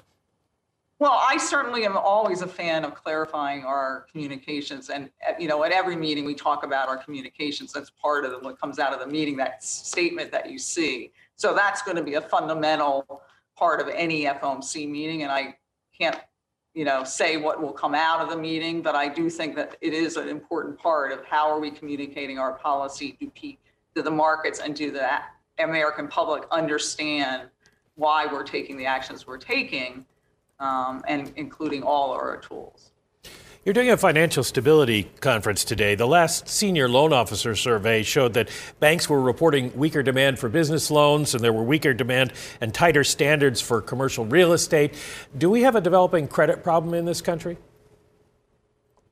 Well, 1.00 1.20
I 1.22 1.36
certainly 1.36 1.84
am 1.84 1.96
always 1.96 2.42
a 2.42 2.46
fan 2.48 2.84
of 2.84 2.94
clarifying 2.96 3.62
our 3.62 4.06
communications. 4.10 4.90
And, 4.90 5.10
uh, 5.26 5.34
you 5.38 5.46
know, 5.46 5.62
at 5.62 5.70
every 5.70 5.94
meeting, 5.94 6.24
we 6.24 6.34
talk 6.34 6.64
about 6.64 6.88
our 6.88 6.96
communications. 6.96 7.72
That's 7.72 7.90
part 7.90 8.24
of 8.24 8.42
what 8.42 8.60
comes 8.60 8.80
out 8.80 8.92
of 8.92 8.98
the 8.98 9.06
meeting, 9.06 9.36
that 9.36 9.62
statement 9.62 10.32
that 10.32 10.50
you 10.50 10.58
see. 10.58 11.12
So 11.36 11.54
that's 11.54 11.82
going 11.82 11.96
to 11.98 12.02
be 12.02 12.14
a 12.14 12.20
fundamental 12.20 13.22
part 13.56 13.80
of 13.80 13.88
any 13.88 14.24
FOMC 14.24 14.90
meeting. 14.90 15.22
And 15.22 15.30
I 15.30 15.56
can't, 15.96 16.18
you 16.74 16.84
know, 16.84 17.04
say 17.04 17.36
what 17.36 17.62
will 17.62 17.72
come 17.72 17.94
out 17.94 18.20
of 18.20 18.28
the 18.28 18.36
meeting, 18.36 18.82
but 18.82 18.96
I 18.96 19.06
do 19.06 19.30
think 19.30 19.54
that 19.54 19.76
it 19.80 19.92
is 19.92 20.16
an 20.16 20.28
important 20.28 20.80
part 20.80 21.12
of 21.12 21.24
how 21.24 21.48
are 21.48 21.60
we 21.60 21.70
communicating 21.70 22.40
our 22.40 22.54
policy 22.54 23.16
to, 23.20 23.56
to 23.94 24.02
the 24.02 24.10
markets 24.10 24.58
and 24.58 24.74
do 24.74 24.90
the 24.90 25.20
American 25.60 26.08
public 26.08 26.42
understand 26.50 27.50
why 27.94 28.26
we're 28.26 28.44
taking 28.44 28.76
the 28.76 28.86
actions 28.86 29.28
we're 29.28 29.38
taking 29.38 30.04
um, 30.60 31.02
and 31.08 31.32
including 31.36 31.82
all 31.82 32.12
our 32.12 32.36
tools. 32.38 32.90
You're 33.64 33.74
doing 33.74 33.90
a 33.90 33.96
financial 33.96 34.44
stability 34.44 35.10
conference 35.20 35.62
today. 35.62 35.94
The 35.94 36.06
last 36.06 36.48
senior 36.48 36.88
loan 36.88 37.12
officer 37.12 37.54
survey 37.54 38.02
showed 38.02 38.32
that 38.34 38.48
banks 38.80 39.10
were 39.10 39.20
reporting 39.20 39.76
weaker 39.76 40.02
demand 40.02 40.38
for 40.38 40.48
business 40.48 40.90
loans 40.90 41.34
and 41.34 41.44
there 41.44 41.52
were 41.52 41.64
weaker 41.64 41.92
demand 41.92 42.32
and 42.60 42.72
tighter 42.72 43.04
standards 43.04 43.60
for 43.60 43.82
commercial 43.82 44.24
real 44.24 44.52
estate. 44.52 44.94
Do 45.36 45.50
we 45.50 45.62
have 45.62 45.76
a 45.76 45.80
developing 45.80 46.28
credit 46.28 46.62
problem 46.62 46.94
in 46.94 47.04
this 47.04 47.20
country? 47.20 47.58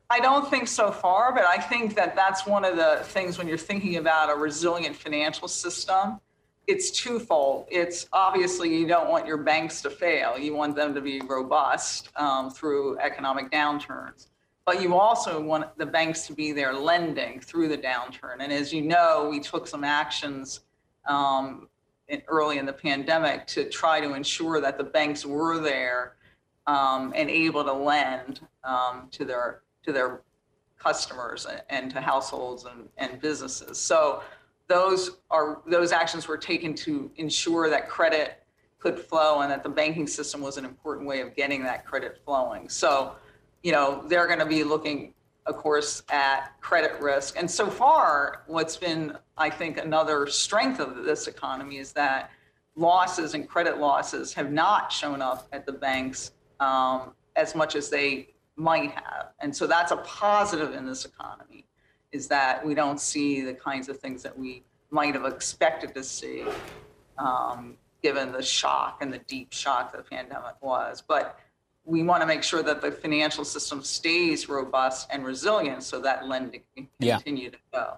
I 0.09 0.21
don't 0.21 0.49
think 0.49 0.69
so 0.69 0.93
far, 0.93 1.35
but 1.35 1.45
I 1.45 1.59
think 1.59 1.97
that 1.97 2.15
that's 2.15 2.47
one 2.47 2.65
of 2.65 2.77
the 2.77 3.01
things 3.03 3.39
when 3.39 3.49
you're 3.49 3.59
thinking 3.59 3.97
about 3.97 4.31
a 4.31 4.37
resilient 4.37 4.95
financial 4.97 5.49
system 5.49 6.21
it's 6.67 6.91
twofold. 6.91 7.67
It's 7.71 8.09
obviously 8.13 8.77
you 8.77 8.87
don't 8.87 9.09
want 9.09 9.27
your 9.27 9.39
banks 9.39 9.81
to 9.83 9.91
fail. 9.91 10.39
You 10.39 10.55
want 10.55 10.75
them 10.75 10.95
to 10.95 11.01
be 11.01 11.21
robust 11.21 12.11
um, 12.17 12.51
through 12.51 12.99
economic 12.99 13.51
downturns. 13.51 14.29
But 14.65 14.83
you 14.83 14.97
also 14.97 15.41
want 15.41 15.79
the 15.79 15.87
banks 15.87 16.27
to 16.27 16.33
be 16.33 16.51
there 16.51 16.73
lending 16.73 17.41
through 17.41 17.69
the 17.69 17.79
downturn. 17.79 18.39
And 18.41 18.53
as 18.53 18.73
you 18.73 18.83
know, 18.83 19.29
we 19.31 19.39
took 19.39 19.69
some 19.69 19.85
actions 19.85 20.63
um, 21.07 21.69
in, 22.09 22.21
early 22.27 22.59
in 22.59 22.67
the 22.67 22.73
pandemic 22.73 23.47
to 23.49 23.69
try 23.69 24.01
to 24.01 24.15
ensure 24.15 24.61
that 24.61 24.77
the 24.77 24.85
banks 24.85 25.25
were 25.25 25.61
there 25.61 26.17
um, 26.67 27.13
and 27.15 27.31
able 27.31 27.63
to 27.63 27.73
lend 27.73 28.41
um, 28.65 29.09
to 29.13 29.25
their 29.25 29.63
to 29.85 29.93
their 29.93 30.23
customers 30.79 31.47
and, 31.47 31.63
and 31.71 31.91
to 31.93 32.01
households 32.01 32.65
and, 32.65 32.89
and 32.99 33.21
businesses. 33.21 33.79
So 33.79 34.23
those 34.69 35.19
are 35.31 35.63
those 35.67 35.93
actions 35.93 36.27
were 36.29 36.39
taken 36.39 36.75
to 36.75 37.11
ensure 37.17 37.71
that 37.71 37.89
credit 37.89 38.43
could 38.79 38.99
flow 38.99 39.41
and 39.41 39.51
that 39.51 39.63
the 39.63 39.69
banking 39.69 40.07
system 40.07 40.41
was 40.41 40.57
an 40.57 40.65
important 40.65 41.07
way 41.07 41.21
of 41.21 41.35
getting 41.35 41.63
that 41.63 41.85
credit 41.87 42.21
flowing. 42.25 42.69
So, 42.69 43.17
you 43.63 43.73
know, 43.73 44.05
they're 44.07 44.27
going 44.27 44.39
to 44.39 44.47
be 44.47 44.65
looking, 44.65 45.15
of 45.47 45.57
course, 45.57 46.03
at 46.11 46.53
credit 46.61 47.01
risk. 47.01 47.37
And 47.39 47.51
so 47.51 47.69
far, 47.69 48.43
what's 48.47 48.77
been, 48.77 49.17
I 49.39 49.51
think, 49.51 49.79
another 49.79 50.27
strength 50.27 50.79
of 50.79 51.05
this 51.05 51.27
economy 51.27 51.79
is 51.79 51.93
that 51.93 52.31
losses 52.77 53.35
and 53.35 53.49
credit 53.49 53.79
losses 53.79 54.35
have 54.35 54.53
not 54.53 54.93
shown 54.93 55.23
up 55.23 55.49
at 55.53 55.65
the 55.65 55.73
banks 55.73 56.33
um, 56.61 57.13
as 57.35 57.55
much 57.55 57.75
as 57.75 57.89
they 57.89 58.29
might 58.57 58.91
have. 58.93 59.33
And 59.41 59.55
so 59.55 59.67
that's 59.67 59.91
a 59.91 59.97
positive 59.99 60.75
in 60.75 60.87
this 60.87 61.05
economy 61.05 61.66
is 62.13 62.29
that 62.29 62.65
we 62.65 62.75
don't 62.75 63.01
see 63.01 63.43
the 63.43 63.55
kinds 63.55 63.89
of 63.89 63.99
things 63.99 64.23
that 64.23 64.39
we 64.39 64.63
might 64.91 65.15
have 65.15 65.25
expected 65.25 65.95
to 65.95 66.03
see, 66.03 66.45
um, 67.19 67.77
given 68.03 68.33
the 68.33 68.43
shock 68.43 68.99
and 69.01 69.13
the 69.13 69.19
deep 69.19 69.53
shock 69.53 69.93
the 69.93 70.03
pandemic 70.03 70.55
was. 70.61 71.03
But 71.07 71.39
we 71.85 72.03
want 72.03 72.21
to 72.21 72.27
make 72.27 72.43
sure 72.43 72.63
that 72.63 72.81
the 72.81 72.91
financial 72.91 73.45
system 73.45 73.83
stays 73.83 74.49
robust 74.49 75.09
and 75.11 75.25
resilient 75.25 75.83
so 75.83 76.01
that 76.01 76.27
lending 76.27 76.63
can 76.77 76.89
continue 77.01 77.45
yeah. 77.45 77.51
to 77.51 77.59
go. 77.73 77.97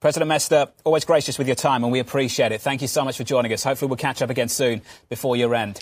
President 0.00 0.28
Mester, 0.28 0.68
always 0.84 1.04
gracious 1.04 1.38
with 1.38 1.48
your 1.48 1.56
time, 1.56 1.82
and 1.82 1.92
we 1.92 1.98
appreciate 1.98 2.52
it. 2.52 2.60
Thank 2.60 2.82
you 2.82 2.88
so 2.88 3.04
much 3.04 3.16
for 3.16 3.24
joining 3.24 3.52
us. 3.52 3.64
Hopefully, 3.64 3.88
we'll 3.88 3.96
catch 3.96 4.22
up 4.22 4.30
again 4.30 4.48
soon 4.48 4.80
before 5.08 5.36
year 5.36 5.52
end. 5.54 5.80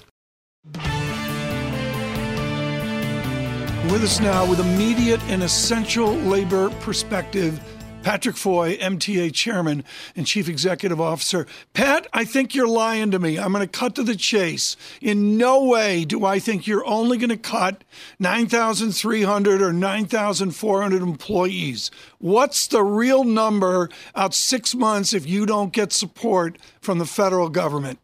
With 3.91 4.03
us 4.03 4.21
now 4.21 4.49
with 4.49 4.61
immediate 4.61 5.23
and 5.23 5.43
essential 5.43 6.13
labor 6.13 6.71
perspective, 6.81 7.61
Patrick 8.03 8.37
Foye, 8.37 8.77
MTA 8.77 9.33
Chairman 9.33 9.85
and 10.15 10.27
Chief 10.27 10.49
Executive 10.49 11.01
Officer. 11.01 11.47
Pat, 11.73 12.07
I 12.13 12.25
think 12.25 12.55
you're 12.55 12.69
lying 12.69 13.11
to 13.13 13.19
me. 13.19 13.39
I'm 13.39 13.53
going 13.53 13.67
to 13.67 13.79
cut 13.79 13.95
to 13.95 14.03
the 14.03 14.15
chase. 14.15 14.77
In 15.01 15.39
no 15.39 15.65
way 15.65 16.05
do 16.05 16.25
I 16.25 16.39
think 16.39 16.67
you're 16.67 16.87
only 16.87 17.17
going 17.17 17.31
to 17.31 17.37
cut 17.37 17.85
9,300 18.19 19.63
or 19.63 19.73
9,400 19.73 21.03
employees. 21.03 21.91
What's 22.19 22.67
the 22.67 22.83
real 22.83 23.25
number 23.25 23.89
out 24.15 24.35
six 24.35 24.75
months 24.75 25.13
if 25.13 25.27
you 25.27 25.47
don't 25.47 25.73
get 25.73 25.93
support 25.93 26.59
from 26.81 26.99
the 26.99 27.07
federal 27.07 27.49
government? 27.49 27.99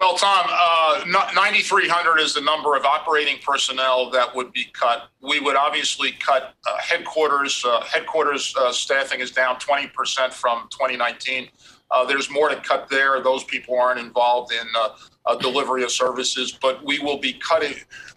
Well, 0.00 0.16
Tom, 0.16 0.46
uh, 0.48 1.02
9,300 1.06 2.20
is 2.20 2.32
the 2.32 2.40
number 2.40 2.74
of 2.74 2.86
operating 2.86 3.36
personnel 3.44 4.08
that 4.12 4.34
would 4.34 4.50
be 4.50 4.64
cut. 4.72 5.10
We 5.20 5.40
would 5.40 5.56
obviously 5.56 6.12
cut 6.12 6.54
uh, 6.66 6.78
headquarters. 6.78 7.62
Uh, 7.62 7.82
headquarters 7.82 8.54
uh, 8.58 8.72
staffing 8.72 9.20
is 9.20 9.30
down 9.30 9.56
20% 9.56 10.32
from 10.32 10.68
2019. 10.70 11.48
Uh, 11.90 12.06
there's 12.06 12.30
more 12.30 12.48
to 12.48 12.56
cut 12.56 12.88
there. 12.88 13.22
Those 13.22 13.44
people 13.44 13.78
aren't 13.78 14.00
involved 14.00 14.54
in 14.54 14.66
uh, 14.74 15.34
delivery 15.36 15.82
of 15.82 15.90
services, 15.90 16.56
but 16.62 16.82
we 16.82 16.98
will 16.98 17.18
be 17.18 17.34
cutting. 17.34 17.74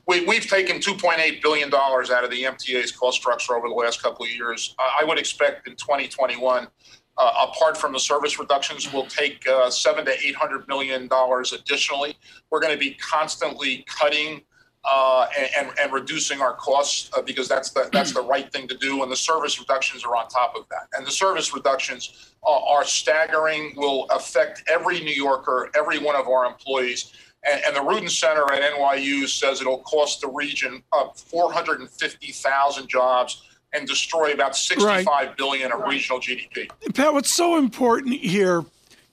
We, 0.08 0.25
have 0.25 0.48
taken 0.48 0.78
$2.8 0.78 1.42
billion 1.42 1.74
out 1.74 2.24
of 2.24 2.32
the 2.32 2.44
MTA's 2.44 2.94
cost 2.94 3.20
structure 3.20 3.56
over 3.58 3.68
the 3.68 3.75
last 3.75 4.02
couple 4.02 4.24
of 4.24 4.32
years. 4.32 4.74
I 4.80 5.04
would 5.04 5.20
expect 5.20 5.68
in 5.68 5.75
2021 5.75 6.68
uh, 7.17 7.48
apart 7.50 7.77
from 7.77 7.93
the 7.93 8.00
service 8.00 8.39
reductions, 8.39 8.91
will 8.91 9.05
take 9.05 9.48
uh, 9.48 9.70
seven 9.70 10.05
to 10.05 10.12
eight 10.25 10.36
hundred 10.36 10.67
million 10.67 11.08
dollars 11.08 11.53
additionally. 11.53 12.17
We're 12.50 12.62
going 12.62 12.74
to 12.74 12.79
be 12.79 12.96
constantly 12.96 13.86
cutting 13.88 14.41
uh, 14.86 15.27
and, 15.58 15.70
and, 15.82 15.93
reducing 15.93 16.41
our 16.41 16.55
costs 16.55 17.10
uh, 17.15 17.22
because 17.22 17.48
that's 17.48 17.70
the 17.70 17.89
that's 17.93 18.12
the 18.12 18.22
right 18.22 18.51
thing 18.51 18.67
to 18.67 18.77
do. 18.77 19.01
And 19.01 19.10
the 19.10 19.15
service 19.15 19.58
reductions 19.58 20.03
are 20.03 20.15
on 20.15 20.27
top 20.27 20.55
of 20.58 20.67
that. 20.70 20.88
And 20.93 21.08
the 21.08 21.12
service 21.12 21.53
reductions 21.53 22.34
are 22.46 22.84
staggering. 22.84 23.74
Will 23.77 24.05
affect 24.10 24.63
every 24.67 25.00
New 25.00 25.13
Yorker, 25.13 25.70
every 25.75 26.00
one 26.00 26.15
of 26.15 26.27
our 26.27 26.46
employees. 26.46 27.13
And, 27.50 27.62
and 27.65 27.75
the 27.75 27.82
Rudin 27.82 28.10
Center 28.10 28.43
at 28.51 28.74
NYU 28.74 29.27
says 29.27 29.62
it'll 29.62 29.79
cost 29.79 30.22
the 30.22 30.29
region 30.29 30.84
up 30.91 31.17
450,000 31.17 32.88
jobs 32.88 33.43
and 33.74 33.88
destroy 33.88 34.32
about 34.34 34.56
sixty-five 34.56 35.08
right. 35.08 35.38
billion 35.38 35.72
of 35.72 35.82
regional 35.88 36.20
GDP. 36.20 36.70
Pat, 36.94 37.13
what's 37.13 37.34
so 37.34 37.58
important 37.58 38.15
here 38.15 38.65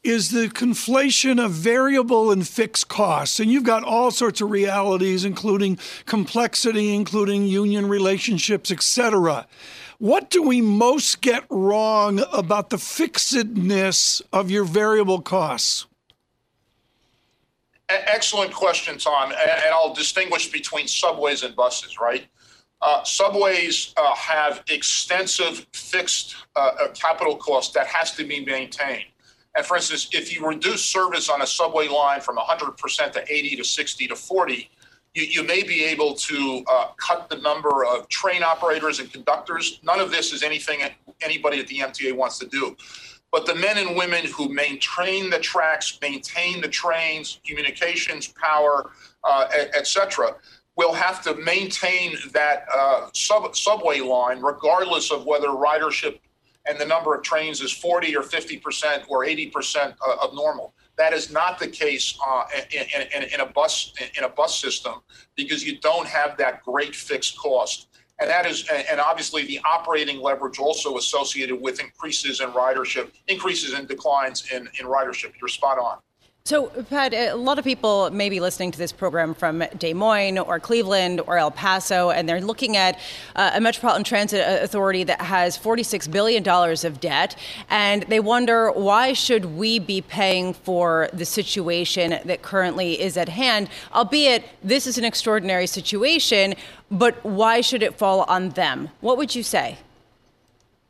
is 0.03 0.31
the 0.31 0.49
conflation 0.49 1.45
of 1.45 1.51
variable 1.51 2.31
and 2.31 2.49
fixed 2.49 2.89
costs. 2.89 3.39
And 3.39 3.51
you've 3.51 3.65
got 3.65 3.85
all 3.85 4.11
sorts 4.11 4.41
of 4.41 4.51
realities, 4.51 5.25
including 5.25 5.79
complexity, 6.07 6.95
including 6.95 7.45
union 7.45 7.87
relationships, 7.87 8.71
etc. 8.71 9.47
What 9.99 10.31
do 10.31 10.43
we 10.43 10.63
most 10.63 11.21
get 11.21 11.45
wrong 11.51 12.25
about 12.33 12.71
the 12.71 12.79
fixedness 12.79 14.23
of 14.33 14.51
your 14.51 14.65
variable 14.65 15.21
costs? 15.21 15.87
Excellent 17.91 18.55
question, 18.55 18.97
Tom. 18.97 19.33
And 19.33 19.75
I'll 19.75 19.93
distinguish 19.93 20.51
between 20.51 20.89
subways 20.89 21.43
and 21.43 21.55
buses, 21.55 22.01
right? 22.01 22.27
Uh, 22.83 23.05
subways 23.05 23.93
uh, 23.99 24.15
have 24.15 24.63
extensive 24.71 25.67
fixed 25.73 26.37
uh, 26.57 26.71
uh, 26.81 26.89
capital 26.93 27.37
costs 27.37 27.75
that 27.75 27.87
has 27.87 28.13
to 28.13 28.25
be 28.25 28.45
maintained. 28.45 29.05
And 29.55 29.67
for 29.67 29.77
instance, 29.77 30.09
if 30.13 30.35
you 30.35 30.47
reduce 30.47 30.85
service 30.85 31.29
on 31.29 31.43
a 31.43 31.47
subway 31.47 31.89
line 31.89 32.21
from 32.21 32.37
100% 32.37 33.13
to 33.13 33.33
80 33.33 33.57
to 33.57 33.65
60 33.65 34.07
to 34.07 34.17
40, 34.17 34.71
you, 35.15 35.25
you 35.25 35.43
may 35.43 35.63
be 35.63 35.85
able 35.85 36.15
to 36.15 36.65
uh, 36.71 36.89
cut 36.97 37.29
the 37.29 37.37
number 37.37 37.85
of 37.85 38.09
train 38.09 38.43
operators 38.43 39.01
and 39.01 39.13
conductors. 39.13 39.81
None 39.83 40.01
of 40.01 40.11
this 40.11 40.33
is 40.33 40.43
anything 40.43 40.81
anybody 41.21 41.59
at 41.59 41.67
the 41.67 41.81
MTA 41.81 42.17
wants 42.17 42.39
to 42.39 42.47
do. 42.47 42.77
But 43.33 43.47
the 43.47 43.55
men 43.55 43.79
and 43.79 43.97
women 43.97 44.25
who 44.25 44.49
maintain 44.49 45.31
the 45.31 45.39
tracks, 45.39 45.99
maintain 46.01 46.61
the 46.61 46.69
trains, 46.69 47.41
communications, 47.47 48.29
power, 48.29 48.91
uh, 49.23 49.47
et 49.53 49.87
cetera, 49.87 50.35
will 50.81 50.95
have 50.95 51.21
to 51.21 51.35
maintain 51.35 52.17
that 52.33 52.65
uh, 52.75 53.11
sub- 53.13 53.55
subway 53.55 54.01
line, 54.01 54.41
regardless 54.41 55.11
of 55.11 55.27
whether 55.27 55.49
ridership 55.49 56.21
and 56.67 56.81
the 56.81 56.87
number 56.87 57.15
of 57.15 57.23
trains 57.23 57.61
is 57.61 57.71
40 57.71 58.17
or 58.17 58.23
50 58.23 58.57
percent 58.59 59.05
or 59.09 59.25
80 59.25 59.51
percent 59.51 59.95
uh, 60.07 60.17
of 60.25 60.35
normal. 60.35 60.73
That 60.97 61.13
is 61.13 61.31
not 61.31 61.59
the 61.59 61.69
case 61.69 62.19
uh, 62.27 62.45
in, 62.73 63.03
in, 63.15 63.29
in, 63.35 63.41
a 63.41 63.47
bus 63.47 63.93
in 64.17 64.25
a 64.25 64.29
bus 64.31 64.59
system 64.59 64.95
because 65.37 65.63
you 65.63 65.79
don't 65.81 66.07
have 66.07 66.39
that 66.39 66.63
great 66.63 66.95
fixed 66.95 67.39
cost, 67.39 67.89
and 68.19 68.31
that 68.31 68.47
is 68.47 68.67
and 68.91 69.01
obviously 69.01 69.45
the 69.45 69.61
operating 69.67 70.19
leverage 70.23 70.59
also 70.59 70.97
associated 70.97 71.61
with 71.61 71.79
increases 71.79 72.41
in 72.41 72.49
ridership, 72.53 73.11
increases 73.29 73.79
in 73.79 73.85
declines 73.85 74.51
in, 74.51 74.67
in 74.79 74.87
ridership. 74.87 75.33
You're 75.39 75.49
spot 75.49 75.79
on. 75.79 75.99
So, 76.51 76.67
Pat, 76.67 77.15
a 77.15 77.35
lot 77.35 77.61
of 77.61 77.65
people 77.65 78.11
may 78.11 78.29
be 78.29 78.41
listening 78.41 78.73
to 78.73 78.79
this 78.79 78.91
program 78.91 79.35
from 79.35 79.63
Des 79.79 79.95
Moines 79.95 80.37
or 80.37 80.59
Cleveland 80.59 81.21
or 81.29 81.39
El 81.39 81.53
Paso, 81.53 82.11
and 82.11 82.29
they're 82.29 82.41
looking 82.41 82.77
at 82.77 82.99
uh, 83.37 83.53
a 83.55 83.61
Metropolitan 83.61 84.03
Transit 84.03 84.45
Authority 84.61 85.05
that 85.05 85.21
has 85.21 85.57
$46 85.57 86.11
billion 86.11 86.43
of 86.49 87.01
debt, 87.01 87.39
and 87.69 88.03
they 88.09 88.19
wonder 88.19 88.73
why 88.73 89.13
should 89.13 89.45
we 89.45 89.79
be 89.79 90.01
paying 90.01 90.53
for 90.53 91.09
the 91.13 91.25
situation 91.25 92.19
that 92.25 92.43
currently 92.43 93.01
is 93.01 93.17
at 93.17 93.29
hand, 93.29 93.69
albeit 93.95 94.43
this 94.61 94.89
is 94.89 94.99
an 94.99 95.05
extraordinary 95.05 95.69
situation, 95.69 96.57
but 96.91 97.25
why 97.25 97.61
should 97.61 97.85
it 97.85 97.97
fall 97.97 98.23
on 98.23 98.49
them? 98.49 98.89
What 99.01 99.19
would 99.19 99.37
you 99.37 99.45
say? 99.45 99.79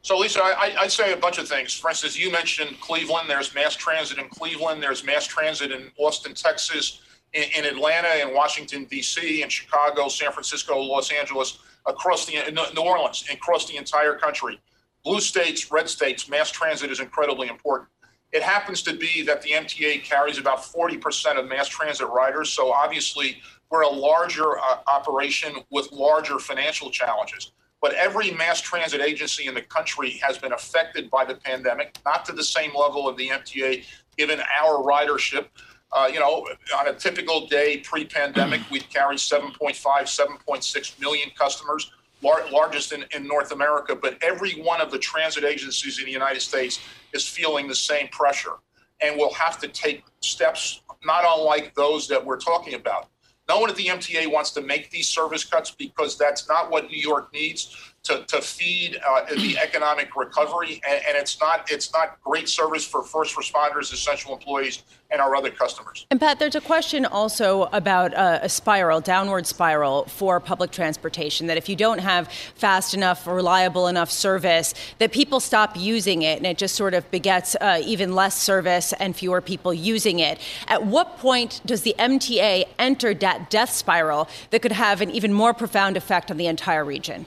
So, 0.03 0.17
Lisa, 0.17 0.41
I, 0.43 0.75
would 0.81 0.91
say 0.91 1.13
a 1.13 1.17
bunch 1.17 1.39
of 1.39 1.47
things. 1.47 1.75
For 1.75 1.91
instance, 1.91 2.19
you 2.19 2.33
mentioned 2.33 2.81
Cleveland. 2.81 3.29
There's 3.29 3.55
mass 3.55 3.77
transit 3.77 4.19
in 4.19 4.29
Cleveland. 4.29 4.83
There's 4.83 5.05
mass 5.05 5.27
transit 5.27 5.73
in 5.73 5.91
Austin, 5.99 6.33
Texas, 6.33 7.03
in, 7.35 7.45
in 7.57 7.65
Atlanta, 7.67 8.27
in 8.27 8.35
Washington, 8.35 8.87
D.C., 8.87 9.43
in 9.43 9.49
Chicago, 9.51 10.09
San 10.09 10.33
Francisco, 10.33 10.79
Los 10.81 11.13
Angeles, 11.13 11.59
across 11.85 12.25
the 12.25 12.33
New 12.51 12.83
Orleans, 12.83 13.27
across 13.31 13.67
the 13.69 13.77
entire 13.77 14.15
country. 14.15 14.59
Blue 15.05 15.21
states, 15.21 15.71
red 15.71 15.89
states, 15.89 16.31
mass 16.31 16.51
transit 16.51 16.91
is 16.91 17.01
incredibly 17.01 17.49
important. 17.49 17.91
It 18.33 18.43
happens 18.43 18.83
to 18.83 18.95
be 18.95 19.23
that 19.23 19.43
the 19.43 19.51
MTA 19.51 20.03
carries 20.05 20.39
about 20.39 20.61
40% 20.61 21.39
of 21.39 21.47
mass 21.47 21.69
transit 21.69 22.09
riders. 22.09 22.49
So 22.51 22.73
obviously, 22.73 23.43
we're 23.71 23.83
a 23.83 23.89
larger 23.89 24.59
uh, 24.59 24.79
operation 24.87 25.57
with 25.71 25.93
larger 25.93 26.39
financial 26.39 26.91
challenges 26.91 27.53
but 27.81 27.95
every 27.95 28.31
mass 28.33 28.61
transit 28.61 29.01
agency 29.01 29.47
in 29.47 29.55
the 29.55 29.63
country 29.63 30.21
has 30.23 30.37
been 30.37 30.53
affected 30.53 31.11
by 31.11 31.25
the 31.25 31.35
pandemic, 31.35 31.97
not 32.05 32.25
to 32.27 32.33
the 32.33 32.45
same 32.45 32.75
level 32.75 33.09
of 33.09 33.17
the 33.17 33.29
MTA, 33.29 33.85
given 34.17 34.41
our 34.61 34.83
ridership. 34.85 35.47
Uh, 35.93 36.09
you 36.13 36.21
know, 36.21 36.47
on 36.79 36.89
a 36.89 36.95
typical 36.95 37.47
day 37.47 37.79
pre-pandemic, 37.79 38.61
we'd 38.71 38.89
carry 38.91 39.17
7.5, 39.17 39.75
7.6 39.75 41.01
million 41.01 41.31
customers, 41.37 41.91
lar- 42.23 42.49
largest 42.51 42.93
in, 42.93 43.05
in 43.13 43.27
North 43.27 43.51
America. 43.51 43.97
But 43.97 44.19
every 44.23 44.53
one 44.63 44.81
of 44.81 44.91
the 44.91 44.99
transit 44.99 45.43
agencies 45.43 45.99
in 45.99 46.05
the 46.05 46.13
United 46.13 46.41
States 46.41 46.81
is 47.13 47.27
feeling 47.27 47.67
the 47.67 47.75
same 47.75 48.09
pressure, 48.09 48.55
and 49.01 49.17
will 49.17 49.35
have 49.35 49.59
to 49.61 49.69
take 49.69 50.05
steps 50.21 50.83
not 51.03 51.25
unlike 51.27 51.75
those 51.75 52.07
that 52.09 52.25
we're 52.25 52.39
talking 52.39 52.75
about. 52.75 53.09
No 53.51 53.59
one 53.59 53.69
at 53.69 53.75
the 53.75 53.87
MTA 53.87 54.31
wants 54.31 54.53
to 54.53 54.61
make 54.61 54.91
these 54.91 55.09
service 55.09 55.43
cuts 55.43 55.73
because 55.73 56.17
that's 56.17 56.47
not 56.49 56.71
what 56.71 56.89
New 56.89 57.01
York 57.01 57.33
needs 57.33 57.90
to, 58.03 58.25
to 58.27 58.41
feed 58.41 58.99
uh, 59.07 59.25
the 59.37 59.59
economic 59.59 60.17
recovery, 60.17 60.81
and, 60.89 61.01
and, 61.07 61.17
it's 61.17 61.39
not 61.39 61.71
it's 61.71 61.93
not 61.93 62.19
great 62.23 62.49
service 62.49 62.87
for 62.87 63.03
first 63.03 63.37
responders, 63.37 63.93
essential 63.93 64.33
employees, 64.33 64.83
and 65.11 65.21
our 65.21 65.37
other 65.37 65.51
customers. 65.51 66.07
And 66.11 66.19
Pat, 66.19 66.39
there's 66.39 66.55
a 66.55 66.63
question 66.63 67.05
also 67.05 67.65
about 67.73 68.15
uh, 68.15 68.39
a 68.43 68.49
spiral, 68.49 69.01
downward 69.01 69.47
spiral 69.47 70.05
for 70.07 70.41
public 70.41 70.71
transportation. 70.71 71.47
That 71.47 71.59
if 71.59 71.69
you 71.69 71.77
don't 71.77 71.99
have 71.99 72.29
fast 72.55 72.95
enough, 72.95 73.27
reliable 73.27 73.87
enough 73.87 74.11
service, 74.11 74.73
that 74.99 75.13
people 75.13 75.39
stop 75.39 75.77
using 75.77 76.23
it, 76.23 76.39
and 76.39 76.47
it 76.47 76.57
just 76.57 76.77
sort 76.77 76.95
of 76.95 77.09
begets 77.11 77.55
uh, 77.61 77.83
even 77.85 78.15
less 78.15 78.41
service 78.41 78.95
and 78.95 79.15
fewer 79.15 79.43
people 79.43 79.75
using 79.75 80.21
it. 80.21 80.41
At 80.69 80.87
what 80.87 81.19
point 81.19 81.61
does 81.67 81.83
the 81.83 81.95
MTA 81.99 82.65
enter 82.79 83.13
that 83.13 83.51
death 83.51 83.71
spiral 83.71 84.27
that 84.51 84.63
could 84.63 84.73
have 84.73 85.03
an 85.03 85.11
even 85.11 85.35
more 85.35 85.53
profound 85.53 85.99
effect 85.99 86.31
on 86.31 86.39
the 86.39 86.47
entire 86.47 86.85
region? 86.85 87.27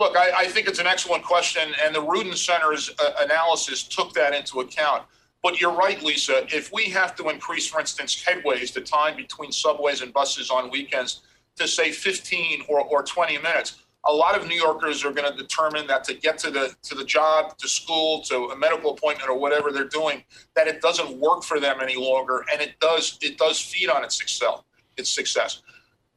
Look, 0.00 0.16
I, 0.16 0.30
I, 0.42 0.46
think 0.46 0.68
it's 0.68 0.78
an 0.78 0.86
excellent 0.86 1.24
question, 1.24 1.72
and 1.84 1.92
the 1.92 2.00
Rudin 2.00 2.36
Center's 2.36 2.90
uh, 3.00 3.12
analysis 3.18 3.82
took 3.82 4.12
that 4.12 4.32
into 4.32 4.60
account. 4.60 5.02
But 5.42 5.60
you're 5.60 5.72
right, 5.72 6.00
Lisa. 6.02 6.46
If 6.54 6.72
we 6.72 6.84
have 6.90 7.16
to 7.16 7.28
increase, 7.30 7.66
for 7.66 7.80
instance, 7.80 8.24
headways, 8.24 8.72
the 8.72 8.80
time 8.80 9.16
between 9.16 9.50
subways 9.50 10.00
and 10.00 10.12
buses 10.12 10.50
on 10.50 10.70
weekends, 10.70 11.22
to 11.56 11.66
say 11.66 11.90
15 11.90 12.62
or, 12.68 12.80
or 12.82 13.02
20 13.02 13.38
minutes, 13.38 13.82
a 14.04 14.12
lot 14.12 14.40
of 14.40 14.46
New 14.46 14.54
Yorkers 14.54 15.04
are 15.04 15.12
going 15.12 15.30
to 15.30 15.36
determine 15.36 15.88
that 15.88 16.04
to 16.04 16.14
get 16.14 16.38
to 16.38 16.50
the 16.52 16.72
to 16.82 16.94
the 16.94 17.04
job, 17.04 17.58
to 17.58 17.68
school, 17.68 18.22
to 18.22 18.50
a 18.50 18.56
medical 18.56 18.92
appointment, 18.92 19.28
or 19.28 19.36
whatever 19.36 19.72
they're 19.72 19.84
doing, 19.88 20.22
that 20.54 20.68
it 20.68 20.80
doesn't 20.80 21.18
work 21.18 21.42
for 21.42 21.58
them 21.58 21.78
any 21.82 21.96
longer, 21.96 22.44
and 22.52 22.62
it 22.62 22.78
does 22.78 23.18
it 23.20 23.36
does 23.36 23.60
feed 23.60 23.90
on 23.90 24.04
its 24.04 24.16
success. 24.16 24.62
Its 24.96 25.10
success 25.10 25.62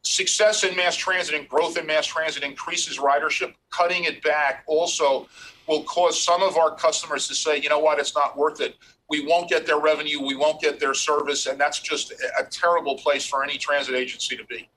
success 0.04 0.64
in 0.64 0.76
mass 0.76 0.96
transit 0.96 1.36
and 1.36 1.48
growth 1.48 1.78
in 1.78 1.86
mass 1.86 2.06
transit 2.06 2.44
increases 2.44 2.98
ridership. 2.98 3.54
Cutting 3.70 4.06
it 4.06 4.24
back 4.24 4.64
also 4.68 5.28
will 5.68 5.84
cause 5.84 6.22
some 6.22 6.42
of 6.42 6.58
our 6.58 6.76
customers 6.76 7.28
to 7.28 7.36
say, 7.36 7.58
you 7.58 7.70
know 7.70 7.80
what, 7.80 8.00
it's 8.00 8.16
not 8.16 8.38
worth 8.38 8.62
it. 8.62 8.76
We 9.10 9.26
won't 9.26 9.50
get 9.50 9.66
their 9.66 9.80
revenue, 9.80 10.26
we 10.26 10.36
won't 10.36 10.62
get 10.62 10.80
their 10.80 10.94
service, 10.94 11.46
and 11.46 11.60
that's 11.60 11.80
just 11.80 12.12
a 12.12 12.44
terrible 12.50 12.98
place 12.98 13.26
for 13.26 13.44
any 13.44 13.58
transit 13.58 13.94
agency 13.94 14.38
to 14.38 14.46
be. 14.46 14.70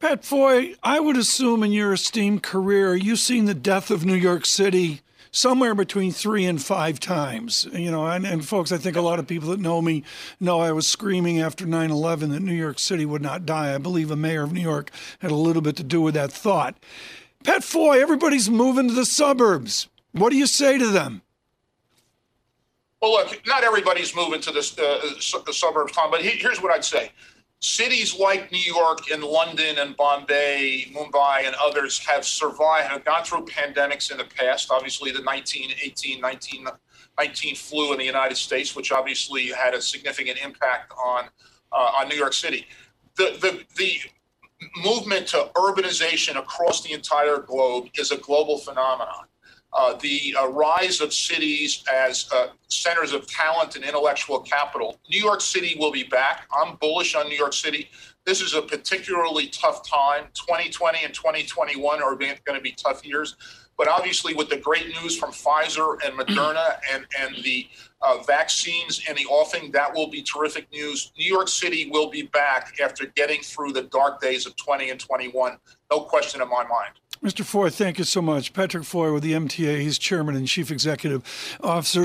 Pat 0.00 0.22
Foye, 0.22 0.74
I 0.82 1.00
would 1.00 1.16
assume 1.16 1.62
in 1.62 1.72
your 1.72 1.94
esteemed 1.94 2.42
career, 2.42 2.94
you've 2.94 3.20
seen 3.20 3.46
the 3.46 3.54
death 3.54 3.90
of 3.90 4.04
New 4.04 4.14
York 4.14 4.44
City 4.44 5.00
somewhere 5.34 5.74
between 5.74 6.12
three 6.12 6.44
and 6.44 6.62
five 6.62 7.00
times. 7.00 7.66
You 7.72 7.90
know, 7.90 8.06
and, 8.06 8.24
and 8.24 8.46
folks, 8.46 8.72
I 8.72 8.78
think 8.78 8.96
a 8.96 9.02
lot 9.02 9.18
of 9.18 9.26
people 9.26 9.50
that 9.50 9.60
know 9.60 9.82
me 9.82 10.04
know 10.40 10.60
I 10.60 10.72
was 10.72 10.86
screaming 10.86 11.40
after 11.40 11.66
9 11.66 11.90
11 11.90 12.30
that 12.30 12.40
New 12.40 12.54
York 12.54 12.78
City 12.78 13.04
would 13.04 13.20
not 13.20 13.44
die. 13.44 13.74
I 13.74 13.78
believe 13.78 14.10
a 14.10 14.16
mayor 14.16 14.44
of 14.44 14.52
New 14.52 14.60
York 14.60 14.90
had 15.18 15.30
a 15.30 15.36
little 15.36 15.60
bit 15.60 15.76
to 15.76 15.84
do 15.84 16.00
with 16.00 16.14
that 16.14 16.32
thought. 16.32 16.76
Pat 17.42 17.62
Foye, 17.62 18.00
everybody's 18.00 18.48
moving 18.48 18.88
to 18.88 18.94
the 18.94 19.04
suburbs. 19.04 19.88
What 20.12 20.30
do 20.30 20.36
you 20.36 20.46
say 20.46 20.78
to 20.78 20.86
them? 20.86 21.22
Well, 23.02 23.12
look, 23.12 23.42
not 23.46 23.64
everybody's 23.64 24.16
moving 24.16 24.40
to 24.40 24.50
the, 24.50 24.60
uh, 24.60 25.42
the 25.44 25.52
suburbs, 25.52 25.92
Tom, 25.92 26.10
but 26.10 26.22
here's 26.22 26.62
what 26.62 26.72
I'd 26.72 26.84
say 26.84 27.10
cities 27.64 28.18
like 28.18 28.52
New 28.52 28.58
York 28.58 29.10
and 29.10 29.24
London 29.24 29.78
and 29.78 29.96
Bombay, 29.96 30.86
Mumbai, 30.92 31.46
and 31.46 31.56
others 31.62 31.98
have 31.98 32.24
survived, 32.24 32.88
have 32.88 33.04
gone 33.04 33.24
through 33.24 33.46
pandemics 33.46 34.10
in 34.10 34.18
the 34.18 34.24
past. 34.24 34.70
Obviously, 34.70 35.10
the 35.10 35.22
1918, 35.22 36.20
19, 36.20 36.66
19 37.18 37.54
flu 37.54 37.92
in 37.92 37.98
the 37.98 38.04
United 38.04 38.36
States, 38.36 38.76
which 38.76 38.92
obviously 38.92 39.46
had 39.46 39.72
a 39.72 39.80
significant 39.80 40.38
impact 40.44 40.92
on 40.92 41.24
uh, 41.72 41.92
on 41.98 42.08
New 42.08 42.16
York 42.16 42.34
City. 42.34 42.66
The, 43.16 43.36
the 43.40 43.64
the 43.76 43.98
movement 44.82 45.26
to 45.28 45.50
urbanization 45.56 46.36
across 46.36 46.82
the 46.82 46.92
entire 46.92 47.38
globe 47.38 47.88
is 47.94 48.12
a 48.12 48.18
global 48.18 48.58
phenomenon 48.58 49.26
uh, 49.74 49.94
the 50.00 50.34
uh, 50.38 50.48
rise 50.48 51.00
of 51.00 51.12
cities 51.12 51.84
as 51.92 52.30
uh, 52.32 52.48
centers 52.68 53.12
of 53.12 53.26
talent 53.26 53.74
and 53.76 53.84
intellectual 53.84 54.40
capital. 54.40 55.00
New 55.10 55.20
York 55.20 55.40
City 55.40 55.76
will 55.78 55.92
be 55.92 56.04
back. 56.04 56.46
I'm 56.56 56.76
bullish 56.76 57.14
on 57.14 57.28
New 57.28 57.36
York 57.36 57.52
City. 57.52 57.90
This 58.24 58.40
is 58.40 58.54
a 58.54 58.62
particularly 58.62 59.48
tough 59.48 59.86
time. 59.86 60.28
2020 60.34 61.04
and 61.04 61.12
2021 61.12 62.02
are 62.02 62.14
going 62.14 62.36
to 62.46 62.60
be 62.60 62.72
tough 62.72 63.04
years. 63.04 63.36
But 63.76 63.88
obviously, 63.88 64.34
with 64.34 64.48
the 64.48 64.56
great 64.56 64.88
news 64.88 65.16
from 65.16 65.32
Pfizer 65.32 65.98
and 66.04 66.16
Moderna 66.16 66.76
and, 66.92 67.06
and 67.18 67.42
the 67.42 67.66
uh, 68.02 68.18
vaccines 68.22 69.02
and 69.08 69.18
the 69.18 69.26
offing, 69.26 69.72
that 69.72 69.92
will 69.92 70.08
be 70.08 70.22
terrific 70.22 70.70
news. 70.72 71.12
New 71.18 71.26
York 71.26 71.48
City 71.48 71.90
will 71.90 72.08
be 72.08 72.22
back 72.22 72.78
after 72.82 73.06
getting 73.16 73.40
through 73.40 73.72
the 73.72 73.82
dark 73.82 74.20
days 74.20 74.46
of 74.46 74.54
20 74.56 74.90
and 74.90 75.00
21. 75.00 75.58
No 75.90 76.00
question 76.02 76.40
in 76.40 76.48
my 76.48 76.62
mind. 76.62 76.92
Mr. 77.24 77.42
Foye, 77.42 77.70
thank 77.70 77.96
you 77.96 78.04
so 78.04 78.20
much. 78.20 78.52
Patrick 78.52 78.84
Foye 78.84 79.10
with 79.10 79.22
the 79.22 79.32
MTA, 79.32 79.80
he's 79.80 79.96
chairman 79.96 80.36
and 80.36 80.46
chief 80.46 80.70
executive 80.70 81.22
officer. 81.62 82.04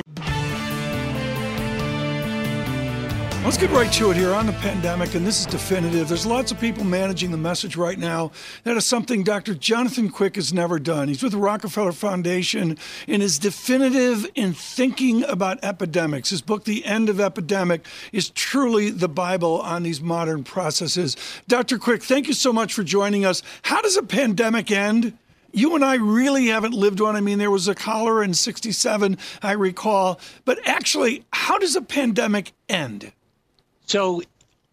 Let's 3.50 3.58
get 3.58 3.72
right 3.72 3.92
to 3.94 4.12
it 4.12 4.16
here 4.16 4.36
on 4.36 4.46
the 4.46 4.54
pandemic, 4.54 5.16
and 5.16 5.26
this 5.26 5.40
is 5.40 5.48
definitive. 5.48 6.08
There's 6.08 6.24
lots 6.24 6.52
of 6.52 6.60
people 6.60 6.84
managing 6.84 7.32
the 7.32 7.38
message 7.38 7.76
right 7.76 7.98
now. 7.98 8.32
That 8.64 8.78
is 8.78 8.86
something 8.86 9.24
Dr. 9.24 9.56
Jonathan 9.56 10.10
Quick 10.10 10.36
has 10.36 10.54
never 10.54 10.78
done. 10.78 11.08
He's 11.08 11.24
with 11.24 11.32
the 11.32 11.40
Rockefeller 11.40 11.92
Foundation 11.92 12.78
and 13.08 13.24
is 13.24 13.40
definitive 13.40 14.30
in 14.36 14.54
thinking 14.54 15.24
about 15.24 15.64
epidemics. 15.64 16.30
His 16.30 16.44
book, 16.44 16.66
The 16.66 16.86
End 16.86 17.10
of 17.10 17.20
Epidemic, 17.20 17.88
is 18.14 18.30
truly 18.30 18.92
the 18.92 19.10
Bible 19.10 19.60
on 19.62 19.82
these 19.82 20.00
modern 20.00 20.44
processes. 20.44 21.18
Dr. 21.48 21.80
Quick, 21.80 22.04
thank 22.04 22.28
you 22.28 22.36
so 22.36 22.54
much 22.54 22.72
for 22.72 22.84
joining 22.84 23.26
us. 23.26 23.42
How 23.64 23.82
does 23.82 23.98
a 23.98 24.04
pandemic 24.04 24.70
end? 24.70 25.18
you 25.52 25.74
and 25.74 25.84
I 25.84 25.96
really 25.96 26.46
haven't 26.46 26.76
lived 26.76 27.00
one. 27.00 27.16
I 27.16 27.22
mean, 27.22 27.40
there 27.40 27.50
was 27.50 27.68
a 27.68 27.74
cholera 27.74 28.24
in 28.24 28.36
67, 28.36 29.18
I 29.42 29.54
recall. 29.54 30.20
But 30.46 30.60
actually, 30.68 31.26
how 31.34 31.58
does 31.58 31.76
a 31.76 31.82
pandemic 31.82 32.52
end? 32.70 33.12
So, 33.90 34.22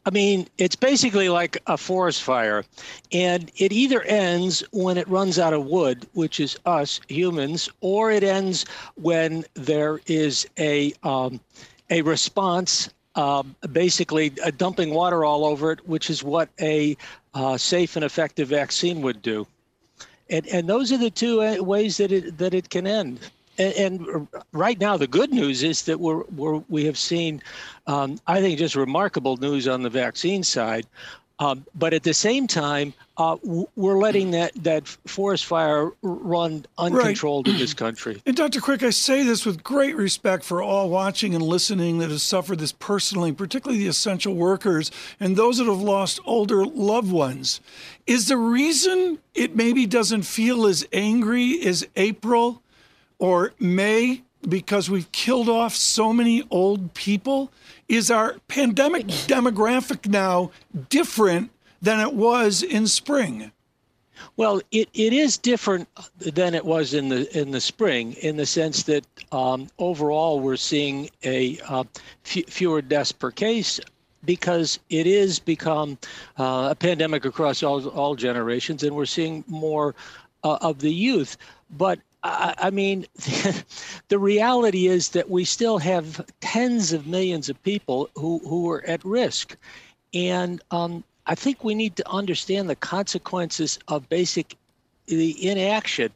I 0.04 0.10
mean, 0.10 0.46
it's 0.58 0.76
basically 0.76 1.30
like 1.30 1.56
a 1.66 1.78
forest 1.78 2.22
fire, 2.22 2.66
and 3.12 3.50
it 3.56 3.72
either 3.72 4.02
ends 4.02 4.62
when 4.72 4.98
it 4.98 5.08
runs 5.08 5.38
out 5.38 5.54
of 5.54 5.64
wood, 5.64 6.06
which 6.12 6.38
is 6.38 6.58
us 6.66 7.00
humans, 7.08 7.70
or 7.80 8.10
it 8.10 8.22
ends 8.22 8.66
when 8.96 9.46
there 9.54 10.00
is 10.06 10.46
a 10.58 10.92
um, 11.02 11.40
a 11.88 12.02
response, 12.02 12.90
uh, 13.14 13.42
basically 13.72 14.34
uh, 14.44 14.50
dumping 14.54 14.92
water 14.92 15.24
all 15.24 15.46
over 15.46 15.72
it, 15.72 15.88
which 15.88 16.10
is 16.10 16.22
what 16.22 16.50
a 16.60 16.94
uh, 17.32 17.56
safe 17.56 17.96
and 17.96 18.04
effective 18.04 18.48
vaccine 18.48 19.00
would 19.00 19.22
do. 19.22 19.46
And 20.28 20.46
and 20.48 20.68
those 20.68 20.92
are 20.92 20.98
the 20.98 21.10
two 21.10 21.40
uh, 21.40 21.56
ways 21.62 21.96
that 21.96 22.12
it 22.12 22.36
that 22.36 22.52
it 22.52 22.68
can 22.68 22.86
end. 22.86 23.18
And, 23.58 23.74
and, 23.74 24.28
right 24.52 24.78
now, 24.78 24.96
the 24.96 25.06
good 25.06 25.32
news 25.32 25.62
is 25.62 25.82
that 25.82 26.00
we're, 26.00 26.24
we're 26.36 26.62
we 26.68 26.84
have 26.84 26.98
seen, 26.98 27.42
um, 27.86 28.18
I 28.26 28.40
think, 28.40 28.58
just 28.58 28.76
remarkable 28.76 29.36
news 29.36 29.68
on 29.68 29.82
the 29.82 29.90
vaccine 29.90 30.42
side. 30.42 30.86
Um, 31.38 31.66
but 31.74 31.92
at 31.92 32.02
the 32.02 32.14
same 32.14 32.46
time, 32.46 32.94
uh, 33.18 33.36
we're 33.42 33.98
letting 33.98 34.30
that, 34.30 34.52
that 34.64 34.88
forest 34.88 35.44
fire 35.44 35.90
run 36.00 36.64
uncontrolled 36.78 37.46
right. 37.46 37.54
in 37.54 37.60
this 37.60 37.74
country. 37.74 38.22
And 38.24 38.34
Dr. 38.34 38.60
Quick, 38.60 38.82
I 38.82 38.88
say 38.90 39.22
this 39.22 39.44
with 39.44 39.62
great 39.62 39.96
respect 39.96 40.44
for 40.44 40.62
all 40.62 40.88
watching 40.88 41.34
and 41.34 41.44
listening 41.44 41.98
that 41.98 42.10
have 42.10 42.22
suffered 42.22 42.58
this 42.58 42.72
personally, 42.72 43.32
particularly 43.32 43.82
the 43.82 43.88
essential 43.88 44.34
workers 44.34 44.90
and 45.20 45.36
those 45.36 45.58
that 45.58 45.66
have 45.66 45.80
lost 45.80 46.20
older 46.24 46.64
loved 46.64 47.12
ones. 47.12 47.60
Is 48.06 48.28
the 48.28 48.38
reason 48.38 49.18
it 49.34 49.54
maybe 49.54 49.84
doesn't 49.84 50.22
feel 50.22 50.64
as 50.66 50.86
angry 50.92 51.60
as 51.66 51.86
April 51.96 52.62
or 53.18 53.52
May 53.58 54.22
because 54.48 54.88
we've 54.88 55.10
killed 55.12 55.48
off 55.48 55.74
so 55.74 56.12
many 56.12 56.46
old 56.50 56.94
people? 56.94 57.50
Is 57.88 58.10
our 58.10 58.36
pandemic 58.48 59.06
demographic 59.28 60.08
now 60.08 60.50
different 60.88 61.50
than 61.80 62.00
it 62.00 62.14
was 62.14 62.62
in 62.62 62.86
spring? 62.86 63.52
Well, 64.36 64.60
it, 64.70 64.88
it 64.94 65.12
is 65.12 65.36
different 65.36 65.88
than 66.18 66.54
it 66.54 66.64
was 66.64 66.94
in 66.94 67.08
the 67.08 67.38
in 67.38 67.50
the 67.50 67.60
spring 67.60 68.14
in 68.14 68.36
the 68.36 68.46
sense 68.46 68.82
that 68.84 69.04
um, 69.30 69.68
overall 69.78 70.40
we're 70.40 70.56
seeing 70.56 71.10
a 71.22 71.58
uh, 71.68 71.84
f- 72.24 72.48
fewer 72.48 72.80
deaths 72.82 73.12
per 73.12 73.30
case 73.30 73.78
because 74.24 74.78
it 74.90 75.06
is 75.06 75.38
become 75.38 75.98
uh, 76.38 76.68
a 76.70 76.74
pandemic 76.74 77.24
across 77.24 77.62
all 77.62 77.86
all 77.88 78.14
generations, 78.14 78.82
and 78.82 78.96
we're 78.96 79.06
seeing 79.06 79.44
more 79.48 79.94
uh, 80.44 80.58
of 80.60 80.78
the 80.80 80.92
youth. 80.92 81.36
But 81.70 82.00
I 82.26 82.70
mean, 82.70 83.06
the 84.08 84.18
reality 84.18 84.86
is 84.86 85.10
that 85.10 85.30
we 85.30 85.44
still 85.44 85.78
have 85.78 86.24
tens 86.40 86.92
of 86.92 87.06
millions 87.06 87.48
of 87.48 87.62
people 87.62 88.08
who, 88.14 88.40
who 88.40 88.70
are 88.70 88.84
at 88.84 89.04
risk. 89.04 89.56
And 90.12 90.62
um, 90.70 91.04
I 91.26 91.34
think 91.34 91.62
we 91.62 91.74
need 91.74 91.96
to 91.96 92.10
understand 92.10 92.68
the 92.68 92.76
consequences 92.76 93.78
of 93.88 94.08
basic 94.08 94.56
the 95.06 95.48
inaction 95.48 96.12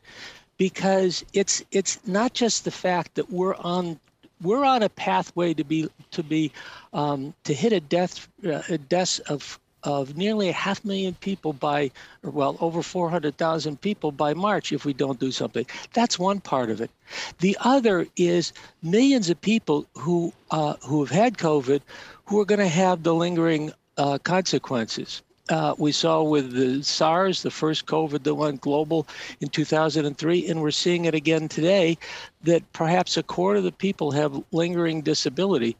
because 0.58 1.24
it's 1.32 1.62
it's 1.70 2.04
not 2.06 2.34
just 2.34 2.64
the 2.64 2.70
fact 2.72 3.14
that 3.14 3.30
we're 3.30 3.54
on 3.54 4.00
we're 4.42 4.64
on 4.64 4.82
a 4.82 4.88
pathway 4.88 5.54
to 5.54 5.64
be 5.64 5.88
to 6.10 6.22
be 6.22 6.50
um, 6.92 7.32
to 7.44 7.54
hit 7.54 7.72
a 7.72 7.80
death 7.80 8.28
uh, 8.44 8.62
a 8.68 8.78
death 8.78 9.20
of 9.28 9.60
of 9.84 10.16
nearly 10.16 10.48
a 10.48 10.52
half 10.52 10.84
million 10.84 11.14
people 11.14 11.52
by, 11.52 11.90
well, 12.22 12.56
over 12.60 12.82
400,000 12.82 13.80
people 13.80 14.12
by 14.12 14.34
March 14.34 14.72
if 14.72 14.84
we 14.84 14.92
don't 14.92 15.20
do 15.20 15.32
something. 15.32 15.66
That's 15.92 16.18
one 16.18 16.40
part 16.40 16.70
of 16.70 16.80
it. 16.80 16.90
The 17.38 17.56
other 17.60 18.06
is 18.16 18.52
millions 18.82 19.30
of 19.30 19.40
people 19.40 19.86
who 19.94 20.32
uh, 20.50 20.74
who 20.82 21.04
have 21.04 21.14
had 21.14 21.38
COVID, 21.38 21.80
who 22.26 22.40
are 22.40 22.44
going 22.44 22.60
to 22.60 22.68
have 22.68 23.02
the 23.02 23.14
lingering 23.14 23.72
uh, 23.96 24.18
consequences. 24.18 25.22
Uh, 25.50 25.74
we 25.78 25.90
saw 25.90 26.22
with 26.22 26.52
the 26.52 26.80
SARS, 26.82 27.42
the 27.42 27.50
first 27.50 27.86
COVID 27.86 28.22
that 28.22 28.36
went 28.36 28.60
global 28.60 29.08
in 29.40 29.48
2003, 29.48 30.48
and 30.48 30.62
we're 30.62 30.70
seeing 30.70 31.06
it 31.06 31.14
again 31.14 31.48
today 31.48 31.98
that 32.44 32.72
perhaps 32.72 33.16
a 33.16 33.22
quarter 33.24 33.58
of 33.58 33.64
the 33.64 33.72
people 33.72 34.12
have 34.12 34.44
lingering 34.52 35.02
disability. 35.02 35.76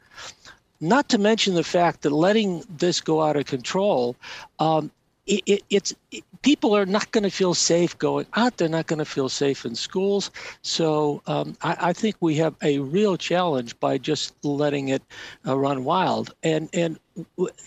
Not 0.81 1.09
to 1.09 1.17
mention 1.17 1.53
the 1.53 1.63
fact 1.63 2.01
that 2.01 2.11
letting 2.11 2.63
this 2.69 2.99
go 2.99 3.21
out 3.21 3.35
of 3.35 3.45
control, 3.45 4.15
um, 4.59 4.91
it, 5.27 5.43
it, 5.45 5.63
it's 5.69 5.93
it, 6.11 6.23
people 6.41 6.75
are 6.75 6.85
not 6.85 7.11
going 7.11 7.23
to 7.23 7.29
feel 7.29 7.53
safe 7.53 7.97
going 7.99 8.25
out. 8.33 8.57
They're 8.57 8.67
not 8.67 8.87
going 8.87 8.99
to 8.99 9.05
feel 9.05 9.29
safe 9.29 9.65
in 9.65 9.75
schools. 9.75 10.31
So 10.63 11.21
um, 11.27 11.55
I, 11.61 11.77
I, 11.79 11.93
think 11.93 12.15
we 12.19 12.35
have 12.37 12.55
a 12.63 12.79
real 12.79 13.17
challenge 13.17 13.79
by 13.79 13.99
just 13.99 14.33
letting 14.43 14.89
it 14.89 15.03
uh, 15.47 15.57
run 15.57 15.83
wild. 15.83 16.33
And 16.41 16.69
and 16.73 16.99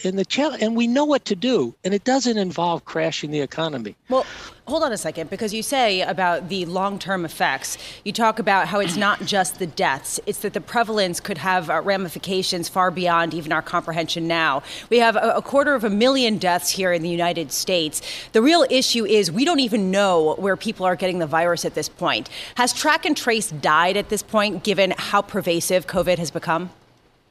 and 0.04 0.18
the 0.18 0.24
challenge, 0.24 0.62
and 0.62 0.74
we 0.74 0.87
know 0.87 1.04
what 1.04 1.24
to 1.26 1.37
do, 1.37 1.74
and 1.85 1.92
it 1.92 2.04
doesn't 2.04 2.38
involve 2.38 2.85
crashing 2.85 3.30
the 3.30 3.40
economy. 3.40 3.94
Well, 4.09 4.24
hold 4.66 4.83
on 4.83 4.92
a 4.92 4.96
second, 4.96 5.28
because 5.28 5.52
you 5.52 5.62
say 5.62 6.00
about 6.00 6.48
the 6.48 6.64
long-term 6.64 7.24
effects. 7.24 7.76
You 8.04 8.12
talk 8.12 8.38
about 8.38 8.68
how 8.68 8.80
it's 8.80 8.96
not 8.96 9.24
just 9.26 9.59
the 9.59 9.66
deaths; 9.66 10.18
it's 10.26 10.38
that 10.40 10.54
the 10.54 10.61
prevalence 10.61 11.20
could 11.20 11.38
have 11.38 11.68
uh, 11.68 11.83
ramifications 11.83 12.68
far 12.68 12.90
beyond 12.90 13.35
even 13.35 13.52
our 13.52 13.62
comprehension 13.62 14.26
now. 14.26 14.62
We 14.88 14.98
have 14.98 15.16
a, 15.16 15.35
a 15.37 15.42
quarter 15.42 15.74
of 15.74 15.85
a 15.85 15.90
million 15.90 16.38
deaths 16.38 16.70
here 16.70 16.92
in 16.92 17.02
the 17.02 17.11
United 17.11 17.52
States. 17.52 18.00
The 18.33 18.40
real 18.40 18.64
issue 18.70 19.04
is 19.04 19.30
we 19.30 19.44
don't 19.44 19.61
even 19.61 19.90
know 19.90 20.37
where 20.38 20.57
people 20.57 20.87
are 20.87 20.96
getting 20.96 21.18
the 21.18 21.26
virus 21.26 21.64
at 21.64 21.74
this 21.74 21.88
point. 21.88 22.30
Has 22.54 22.72
track 22.72 23.04
and 23.04 23.16
trace 23.16 23.50
died 23.50 23.96
at 23.96 24.09
this 24.09 24.22
point, 24.22 24.64
given 24.64 24.94
how 24.96 25.20
pervasive 25.20 25.87
COVID 25.87 26.18
has 26.18 26.30
become? 26.30 26.70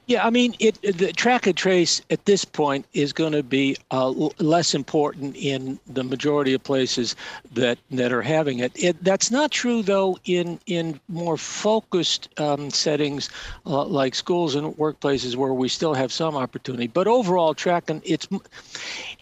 Yeah, 0.05 0.25
I 0.25 0.31
mean, 0.31 0.53
it, 0.59 0.81
the 0.81 1.13
track 1.13 1.47
and 1.47 1.55
trace 1.55 2.01
at 2.09 2.25
this 2.25 2.43
point 2.43 2.85
is 2.93 3.13
going 3.13 3.31
to 3.31 3.41
be 3.43 3.77
uh, 3.91 4.09
less 4.39 4.73
important 4.75 5.35
in 5.37 5.79
the 5.87 6.03
majority 6.03 6.53
of 6.53 6.63
places 6.63 7.15
that 7.53 7.77
that 7.91 8.11
are 8.11 8.21
having 8.21 8.59
it. 8.59 8.71
it 8.75 9.01
that's 9.03 9.31
not 9.31 9.51
true 9.51 9.81
though 9.81 10.17
in 10.25 10.59
in 10.65 10.99
more 11.07 11.37
focused 11.37 12.27
um, 12.39 12.69
settings 12.69 13.29
uh, 13.65 13.85
like 13.85 14.13
schools 14.13 14.55
and 14.55 14.75
workplaces 14.75 15.35
where 15.35 15.53
we 15.53 15.69
still 15.69 15.93
have 15.93 16.11
some 16.11 16.35
opportunity. 16.35 16.87
But 16.87 17.07
overall, 17.07 17.53
track 17.53 17.89
and 17.89 18.01
it's 18.03 18.27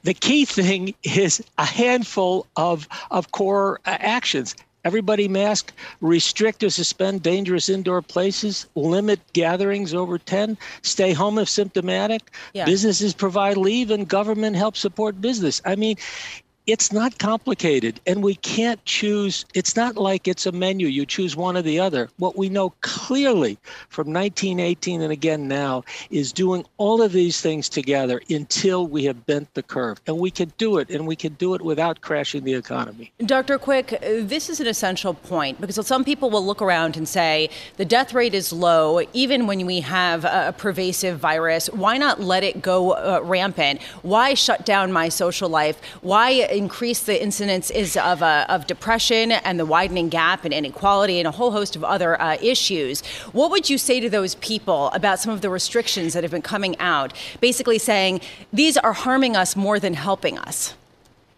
the 0.04 0.13
key 0.13 0.46
thing 0.46 0.94
is 1.04 1.44
a 1.58 1.65
handful 1.65 2.48
of 2.56 2.88
of 3.12 3.32
core 3.32 3.80
uh, 3.86 3.98
actions 4.00 4.56
Everybody 4.84 5.28
mask, 5.28 5.74
restrict 6.02 6.63
or 6.63 6.70
suspend 6.70 7.22
dangerous 7.22 7.70
indoor 7.70 8.02
places, 8.02 8.67
limit 8.76 9.20
gatherings 9.34 9.94
over 9.94 10.17
10, 10.17 10.58
stay 10.82 11.13
home 11.13 11.38
if 11.38 11.50
symptomatic. 11.50 12.32
Yeah. 12.54 12.65
Businesses 12.65 13.13
provide 13.13 13.58
leave 13.58 13.91
and 13.91 14.08
government 14.08 14.56
help 14.56 14.76
support 14.76 15.22
business. 15.22 15.62
I 15.65 15.76
mean, 15.76 15.98
it's 16.67 16.91
not 16.91 17.17
complicated 17.17 18.00
and 18.06 18.24
we 18.24 18.36
can't 18.36 18.84
choose 18.86 19.45
it's 19.54 19.76
not 19.76 19.97
like 19.97 20.28
it's 20.28 20.45
a 20.45 20.52
menu 20.52 20.88
you 20.88 21.06
choose 21.06 21.36
one 21.36 21.58
or 21.58 21.62
the 21.62 21.80
other. 21.80 22.10
What 22.17 22.38
we 22.38 22.50
know 22.50 22.74
clearly 22.82 23.58
from 23.89 24.13
1918 24.13 25.02
and 25.02 25.12
again 25.12 25.47
now 25.47 25.84
is 26.12 26.32
doing 26.32 26.65
all 26.78 27.02
of 27.02 27.12
these 27.12 27.41
things 27.41 27.67
together 27.67 28.21
until 28.30 28.86
we 28.88 29.06
have 29.06 29.26
bent 29.26 29.54
the 29.54 29.63
curve. 29.63 30.00
And 30.06 30.19
we 30.19 30.30
can 30.30 30.54
do 30.58 30.78
it 30.78 30.89
and 30.89 31.08
we 31.08 31.15
can 31.15 31.34
do 31.34 31.56
it 31.56 31.62
without 31.62 32.02
crashing 32.02 32.43
the 32.43 32.54
economy. 32.54 33.12
Dr 33.26 33.58
quick 33.58 34.00
this 34.02 34.50
is 34.50 34.60
an 34.60 34.67
essential 34.67 35.13
point 35.13 35.60
because 35.60 35.86
some 35.88 36.04
people 36.04 36.30
will 36.30 36.45
look 36.45 36.62
around 36.62 36.95
and 36.95 37.08
say 37.08 37.50
the 37.78 37.86
death 37.86 38.13
rate 38.13 38.36
is 38.36 38.54
low 38.54 39.02
even 39.13 39.47
when 39.47 39.65
we 39.65 39.80
have 39.80 40.26
a 40.26 40.54
pervasive 40.58 41.19
virus. 41.19 41.67
Why 41.71 41.97
not 41.97 42.19
let 42.19 42.43
it 42.43 42.62
go 42.62 42.91
uh, 42.91 43.21
rampant? 43.24 43.82
Why 44.04 44.36
shut 44.36 44.65
down 44.65 44.91
my 44.91 45.10
social 45.10 45.50
life? 45.50 45.82
Why 46.02 46.47
increase 46.55 47.01
the 47.01 47.21
incidence 47.21 47.69
is 47.71 47.97
of, 47.97 48.21
uh, 48.21 48.45
of 48.49 48.67
depression 48.67 49.31
and 49.31 49.59
the 49.59 49.65
widening 49.65 50.09
gap 50.09 50.45
and 50.45 50.53
inequality 50.53 51.19
and 51.19 51.27
a 51.27 51.31
whole 51.31 51.51
host 51.51 51.75
of 51.75 51.83
other 51.83 52.21
uh, 52.21 52.37
issues. 52.41 53.05
What 53.31 53.51
would 53.51 53.69
you 53.69 53.77
say 53.77 53.99
to 53.99 54.09
those 54.09 54.35
people 54.35 54.89
about 54.93 55.19
some 55.19 55.33
of 55.33 55.41
the 55.41 55.49
restrictions 55.49 56.13
that 56.13 56.23
have 56.23 56.31
been 56.31 56.41
coming 56.41 56.77
out, 56.79 57.13
basically 57.39 57.79
saying 57.79 58.21
these 58.51 58.77
are 58.77 58.93
harming 58.93 59.35
us 59.35 59.55
more 59.55 59.79
than 59.79 59.93
helping 59.93 60.37
us? 60.37 60.75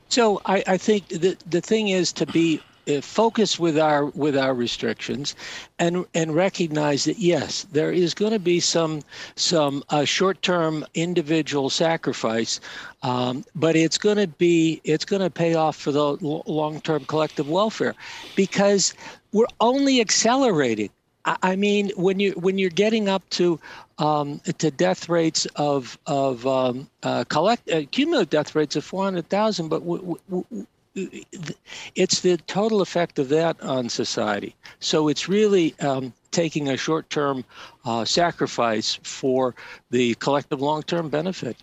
So 0.10 0.42
I, 0.46 0.64
I 0.68 0.78
think 0.78 1.08
the, 1.08 1.38
the 1.50 1.62
thing 1.62 1.88
is 1.88 2.14
to 2.14 2.26
be 2.26 2.62
focus 3.02 3.60
with 3.60 3.78
our 3.78 4.06
with 4.08 4.38
our 4.38 4.54
restrictions 4.54 5.36
and 5.80 6.06
and 6.14 6.36
recognize 6.36 7.06
that 7.06 7.18
yes 7.18 7.66
there 7.72 7.92
is 7.92 8.14
going 8.14 8.32
to 8.32 8.40
be 8.40 8.60
some 8.60 9.02
some 9.36 9.84
uh, 9.90 10.04
short-term 10.04 10.86
individual 10.94 11.70
sacrifice 11.70 12.60
um, 13.04 13.44
but 13.56 13.76
it's 13.76 13.98
going 13.98 14.18
to 14.18 14.28
be 14.28 14.82
it's 14.84 15.06
going 15.06 15.22
to 15.22 15.30
pay 15.30 15.54
off 15.56 15.76
for 15.76 15.92
the 15.92 16.18
long-term 16.46 17.06
collective 17.06 17.50
welfare 17.50 17.96
because 18.36 18.94
we're 19.34 19.46
only 19.60 20.00
accelerating. 20.00 20.90
I 21.26 21.56
mean, 21.56 21.92
when 21.96 22.20
you 22.20 22.32
when 22.34 22.58
you're 22.58 22.70
getting 22.70 23.08
up 23.08 23.28
to 23.32 23.58
um, 23.98 24.40
to 24.58 24.70
death 24.72 25.08
rates 25.08 25.46
of 25.56 25.98
of 26.06 26.46
um, 26.46 26.90
uh, 27.04 27.24
collect 27.30 27.70
uh, 27.72 27.84
cumulative 27.92 28.30
death 28.30 28.56
rates 28.56 28.76
of 28.76 28.84
400,000, 28.84 29.70
but 29.70 29.80
w- 29.80 30.18
w- 30.30 30.66
it's 30.96 32.22
the 32.22 32.38
total 32.48 32.82
effect 32.82 33.20
of 33.20 33.30
that 33.30 33.60
on 33.62 33.90
society. 33.90 34.56
So 34.80 35.08
it's 35.08 35.28
really 35.28 35.76
um, 35.80 36.14
taking 36.32 36.70
a 36.70 36.78
short 36.78 37.10
term 37.10 37.44
uh, 37.86 38.06
sacrifice 38.06 39.00
for 39.04 39.56
the 39.90 40.16
collective 40.16 40.62
long 40.62 40.84
term 40.84 41.10
benefit. 41.10 41.58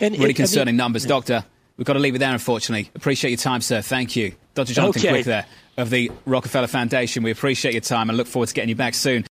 And 0.00 0.16
really 0.16 0.30
it, 0.30 0.36
concerning 0.36 0.68
I 0.68 0.72
mean, 0.72 0.76
numbers, 0.76 1.04
Doctor. 1.04 1.44
We've 1.76 1.84
got 1.84 1.94
to 1.94 1.98
leave 1.98 2.14
it 2.14 2.18
there, 2.18 2.32
unfortunately. 2.32 2.90
Appreciate 2.94 3.30
your 3.32 3.38
time, 3.38 3.60
sir. 3.60 3.82
Thank 3.82 4.14
you. 4.14 4.34
Dr. 4.54 4.74
Jonathan 4.74 5.00
okay. 5.00 5.08
Quick 5.08 5.24
there 5.24 5.46
of 5.76 5.90
the 5.90 6.10
Rockefeller 6.24 6.68
Foundation. 6.68 7.22
We 7.22 7.32
appreciate 7.32 7.74
your 7.74 7.80
time 7.80 8.08
and 8.08 8.16
look 8.16 8.28
forward 8.28 8.48
to 8.48 8.54
getting 8.54 8.68
you 8.68 8.76
back 8.76 8.94
soon. 8.94 9.24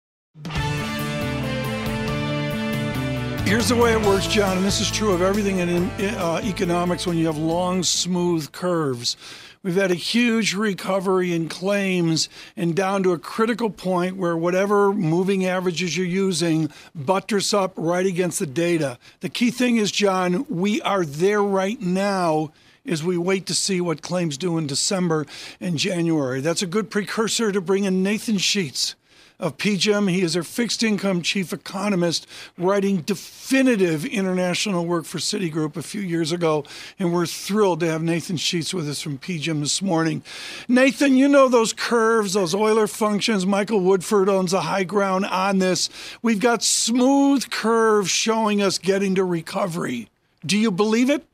Here's 3.43 3.67
the 3.67 3.75
way 3.75 3.91
it 3.91 4.05
works, 4.05 4.27
John, 4.27 4.57
and 4.57 4.65
this 4.65 4.79
is 4.79 4.89
true 4.89 5.11
of 5.11 5.21
everything 5.21 5.57
in 5.57 5.89
uh, 6.15 6.41
economics 6.43 7.05
when 7.05 7.17
you 7.17 7.25
have 7.25 7.37
long, 7.37 7.83
smooth 7.83 8.51
curves. 8.51 9.17
We've 9.63 9.75
had 9.75 9.91
a 9.91 9.95
huge 9.95 10.53
recovery 10.53 11.33
in 11.33 11.49
claims 11.49 12.29
and 12.55 12.75
down 12.75 13.03
to 13.03 13.11
a 13.11 13.19
critical 13.19 13.69
point 13.69 14.15
where 14.15 14.37
whatever 14.37 14.93
moving 14.93 15.45
averages 15.45 15.97
you're 15.97 16.05
using 16.05 16.71
buttress 16.95 17.53
up 17.53 17.73
right 17.75 18.05
against 18.05 18.39
the 18.39 18.47
data. 18.47 18.97
The 19.19 19.29
key 19.29 19.51
thing 19.51 19.77
is, 19.77 19.91
John, 19.91 20.45
we 20.47 20.81
are 20.81 21.03
there 21.03 21.43
right 21.43 21.79
now 21.81 22.53
as 22.85 23.03
we 23.03 23.17
wait 23.17 23.45
to 23.47 23.53
see 23.53 23.81
what 23.81 24.01
claims 24.01 24.37
do 24.37 24.57
in 24.57 24.65
December 24.65 25.25
and 25.59 25.77
January. 25.77 26.41
That's 26.41 26.61
a 26.61 26.67
good 26.67 26.89
precursor 26.89 27.51
to 27.51 27.59
bring 27.59 27.83
in 27.83 28.01
Nathan 28.01 28.37
Sheets 28.37 28.95
of 29.41 29.57
PGIM. 29.57 30.09
He 30.09 30.21
is 30.21 30.37
our 30.37 30.43
fixed 30.43 30.83
income 30.83 31.21
chief 31.21 31.51
economist, 31.51 32.27
writing 32.57 33.01
definitive 33.01 34.05
international 34.05 34.85
work 34.85 35.05
for 35.05 35.17
Citigroup 35.17 35.75
a 35.75 35.81
few 35.81 36.01
years 36.01 36.31
ago. 36.31 36.63
And 36.99 37.11
we're 37.11 37.25
thrilled 37.25 37.79
to 37.81 37.87
have 37.87 38.03
Nathan 38.03 38.37
Sheets 38.37 38.73
with 38.73 38.87
us 38.87 39.01
from 39.01 39.17
PGIM 39.17 39.59
this 39.59 39.81
morning. 39.81 40.23
Nathan, 40.67 41.17
you 41.17 41.27
know 41.27 41.49
those 41.49 41.73
curves, 41.73 42.33
those 42.33 42.53
Euler 42.53 42.87
functions. 42.87 43.45
Michael 43.45 43.81
Woodford 43.81 44.29
owns 44.29 44.51
the 44.51 44.61
high 44.61 44.83
ground 44.83 45.25
on 45.25 45.57
this. 45.57 45.89
We've 46.21 46.39
got 46.39 46.63
smooth 46.63 47.49
curves 47.49 48.11
showing 48.11 48.61
us 48.61 48.77
getting 48.77 49.15
to 49.15 49.23
recovery. 49.23 50.09
Do 50.45 50.57
you 50.57 50.71
believe 50.71 51.09
it? 51.09 51.25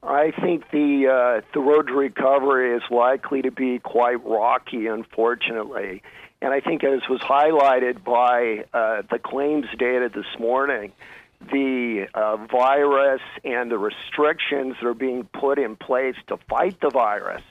I 0.00 0.30
think 0.30 0.70
the 0.70 1.08
uh, 1.08 1.40
the 1.52 1.60
road 1.60 1.88
to 1.88 1.92
recovery 1.92 2.76
is 2.76 2.82
likely 2.88 3.42
to 3.42 3.50
be 3.50 3.80
quite 3.80 4.24
rocky, 4.24 4.86
unfortunately. 4.86 6.02
And 6.40 6.52
I 6.52 6.60
think, 6.60 6.84
as 6.84 7.00
was 7.08 7.20
highlighted 7.20 8.04
by 8.04 8.64
uh, 8.72 9.02
the 9.10 9.18
claims 9.18 9.66
data 9.76 10.08
this 10.14 10.38
morning, 10.38 10.92
the 11.40 12.06
uh, 12.14 12.36
virus 12.46 13.22
and 13.44 13.70
the 13.70 13.78
restrictions 13.78 14.76
that 14.80 14.88
are 14.88 14.94
being 14.94 15.24
put 15.24 15.58
in 15.58 15.76
place 15.76 16.16
to 16.28 16.36
fight 16.48 16.80
the 16.80 16.90
virus 16.90 17.42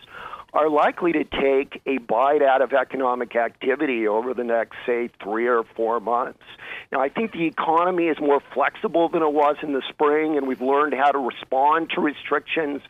are 0.54 0.69
likely 0.69 1.12
to 1.12 1.23
take 1.23 1.82
a 1.86 1.97
bite 1.97 2.41
out 2.41 2.62
of 2.62 2.73
economic 2.73 3.36
activity 3.36 4.08
over 4.08 4.34
the 4.34 4.43
next, 4.43 4.76
say, 4.86 5.10
three 5.21 5.47
or 5.47 5.63
four 5.76 6.00
months. 6.00 6.43
Now, 6.91 7.02
I 7.02 7.10
think 7.10 7.34
the 7.34 7.45
economy 7.45 8.08
is 8.08 8.17
more 8.19 8.41
flexible 8.54 9.10
than 9.10 9.21
it 9.21 9.34
was 9.34 9.58
in 9.62 9.73
the 9.73 9.84
spring, 9.89 10.38
and 10.38 10.47
we've 10.47 10.62
learned 10.62 10.93
how 10.93 11.12
to 11.12 11.19
respond 11.19 11.91
to 11.95 12.02
restrictions 12.02 12.82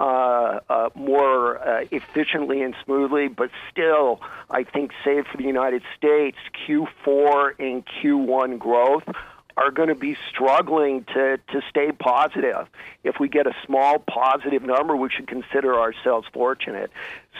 uh, 0.00 0.60
uh, 0.70 0.88
more 0.94 1.58
uh, 1.58 1.84
efficiently 1.90 2.62
and 2.62 2.74
smoothly, 2.84 3.28
but 3.28 3.50
still, 3.70 4.20
I 4.50 4.64
think, 4.64 4.92
save 5.04 5.26
for 5.26 5.36
the 5.36 5.44
United 5.44 5.82
States, 5.96 6.38
Q4 6.66 7.52
and 7.58 7.84
Q1 7.86 8.58
growth 8.58 9.04
are 9.58 9.70
going 9.70 9.88
to 9.90 9.94
be 9.94 10.16
struggling 10.30 11.04
to, 11.12 11.38
to 11.52 11.60
stay 11.68 11.92
positive. 11.92 12.66
If 13.04 13.16
we 13.20 13.28
get 13.28 13.46
a 13.46 13.52
small 13.66 13.98
positive 13.98 14.62
number, 14.62 14.96
we 14.96 15.10
should 15.10 15.28
consider 15.28 15.78
ourselves 15.78 16.26
fortunate. 16.32 16.90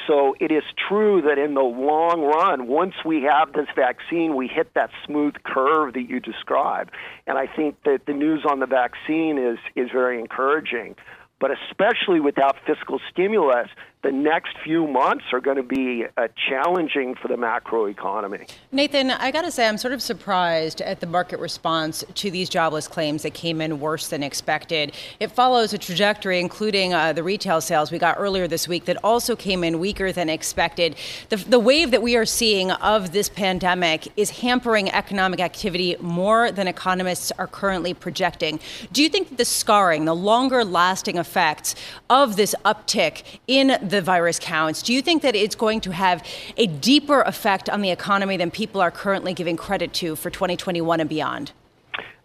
So 0.07 0.37
it 0.39 0.53
is 0.53 0.65
true 0.89 1.23
that 1.23 1.39
in 1.39 1.55
the 1.55 1.63
long 1.63 2.21
run, 2.21 2.67
once 2.67 2.95
we 3.07 3.23
have 3.23 3.55
this 3.55 3.69
vaccine, 3.75 4.37
we 4.37 4.49
hit 4.49 4.75
that 4.75 4.91
smooth 5.07 5.35
curve 5.45 5.95
that 5.95 6.03
you 6.03 6.21
described. 6.21 6.91
And 7.27 7.39
I 7.39 7.47
think 7.47 7.83
that 7.85 8.05
the 8.05 8.13
news 8.13 8.45
on 8.45 8.61
the 8.61 8.67
vaccine 8.67 9.39
is, 9.39 9.59
is 9.75 9.91
very 9.91 10.21
encouraging 10.21 10.97
but 11.41 11.51
especially 11.51 12.21
without 12.21 12.57
fiscal 12.67 13.01
stimulus, 13.11 13.69
the 14.03 14.11
next 14.11 14.57
few 14.65 14.87
months 14.87 15.27
are 15.33 15.41
going 15.41 15.59
to 15.59 15.63
be 15.63 16.07
uh, 16.17 16.29
challenging 16.49 17.15
for 17.15 17.29
the 17.29 17.37
macro 17.37 17.85
economy. 17.85 18.47
Nathan, 18.73 19.11
I 19.11 19.31
got 19.31 19.43
to 19.43 19.51
say, 19.51 19.69
I'm 19.69 19.77
sort 19.77 19.93
of 19.93 20.01
surprised 20.01 20.81
at 20.81 21.01
the 21.01 21.07
market 21.07 21.39
response 21.39 22.03
to 22.15 22.31
these 22.31 22.49
jobless 22.49 22.89
claims 22.89 23.23
that 23.25 23.35
came 23.35 23.61
in 23.61 23.79
worse 23.79 24.09
than 24.09 24.23
expected. 24.23 24.95
It 25.19 25.31
follows 25.31 25.75
a 25.75 25.79
trajectory, 25.79 26.41
including 26.41 26.95
uh, 26.95 27.13
the 27.13 27.23
retail 27.23 27.61
sales 27.61 27.93
we 27.93 27.99
got 27.99 28.17
earlier 28.19 28.49
this 28.49 28.67
week, 28.67 28.87
that 28.87 28.97
also 29.05 29.37
came 29.37 29.63
in 29.63 29.79
weaker 29.79 30.13
than 30.13 30.31
expected. 30.31 30.97
The, 31.29 31.37
the 31.37 31.59
wave 31.59 31.91
that 31.91 32.03
we 32.03 32.17
are 32.17 32.27
seeing 32.27 32.71
of 32.71 33.13
this 33.13 33.29
pandemic 33.29 34.09
is 34.17 34.31
hampering 34.31 34.91
economic 34.93 35.41
activity 35.41 35.97
more 36.01 36.51
than 36.51 36.69
economists 36.69 37.33
are 37.33 37.47
currently 37.47 37.93
projecting. 37.93 38.61
Do 38.93 39.03
you 39.03 39.11
think 39.11 39.29
that 39.29 39.37
the 39.37 39.45
scarring, 39.45 40.07
the 40.07 40.15
longer 40.15 40.65
lasting 40.65 41.19
effects 41.19 41.75
of 42.09 42.37
this 42.37 42.55
uptick 42.65 43.25
in 43.47 43.79
the 43.91 44.01
virus 44.01 44.39
counts, 44.39 44.83
do 44.83 44.93
you 44.93 45.03
think 45.03 45.23
that 45.23 45.35
it's 45.35 45.55
going 45.55 45.81
to 45.83 45.91
have 45.91 46.25
a 46.57 46.67
deeper 46.67 47.23
effect 47.23 47.69
on 47.69 47.83
the 47.83 47.91
economy 47.91 48.37
than 48.37 48.51
people 48.51 48.81
are 48.81 48.91
currently 48.91 49.35
giving 49.35 49.57
credit 49.57 49.93
to 49.95 50.17
for 50.17 50.31
2021 50.31 51.01
and 51.01 51.09
beyond? 51.09 51.53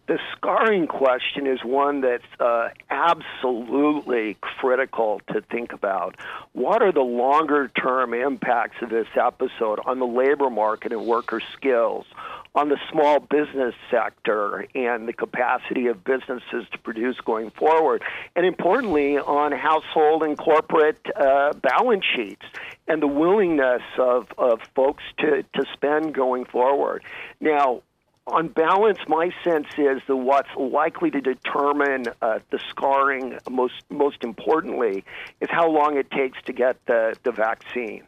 The 0.08 0.19
scarring 0.36 0.86
question 0.86 1.47
is 1.47 1.63
one 1.63 2.01
that's 2.01 2.23
uh, 2.39 2.69
absolutely 2.91 4.38
critical 4.39 5.19
to 5.34 5.41
think 5.41 5.73
about. 5.73 6.15
What 6.54 6.84
are 6.84 6.91
the 6.91 7.01
longer 7.01 7.69
term 7.69 8.13
impacts 8.13 8.84
of 8.84 8.91
this 8.91 9.08
episode 9.19 9.80
on 9.84 9.97
the 9.97 10.06
labor 10.06 10.51
market 10.51 10.91
and 10.91 11.08
worker 11.08 11.41
skills? 11.58 12.06
On 12.56 12.70
the 12.70 12.78
small 12.89 13.20
business 13.20 13.76
sector 13.91 14.65
and 14.74 15.08
the 15.08 15.13
capacity 15.13 15.88
of 15.88 16.04
businesses 16.04 16.65
to 16.72 16.78
produce 16.80 17.18
going 17.20 17.52
forward, 17.52 18.02
and 18.36 18.46
importantly, 18.46 19.18
on 19.18 19.52
household 19.52 20.24
and 20.24 20.38
corporate 20.38 21.06
uh, 21.15 21.52
balance 21.54 22.06
sheets 22.15 22.46
and 22.88 23.02
the 23.02 23.08
willingness 23.08 23.82
of, 24.00 24.28
of 24.38 24.62
folks 24.74 25.04
to, 25.20 25.44
to 25.54 25.65
spend 25.74 26.13
going 26.13 26.46
forward. 26.46 27.04
Now, 27.41 27.82
on 28.28 28.48
balance, 28.48 29.00
my 29.08 29.30
sense 29.44 29.68
is 29.78 30.02
that 30.08 30.15
what's 30.15 30.50
likely 30.58 31.12
to 31.12 31.22
determine 31.22 32.06
uh, 32.22 32.39
the 32.50 32.60
scarring 32.70 33.38
most 33.50 33.84
most 33.91 34.24
importantly 34.24 35.04
is 35.41 35.50
how 35.52 35.70
long 35.70 35.98
it 35.98 36.10
takes 36.10 36.41
to 36.46 36.54
get 36.54 36.84
the, 36.88 37.15
the 37.24 37.32
vaccine. 37.32 38.04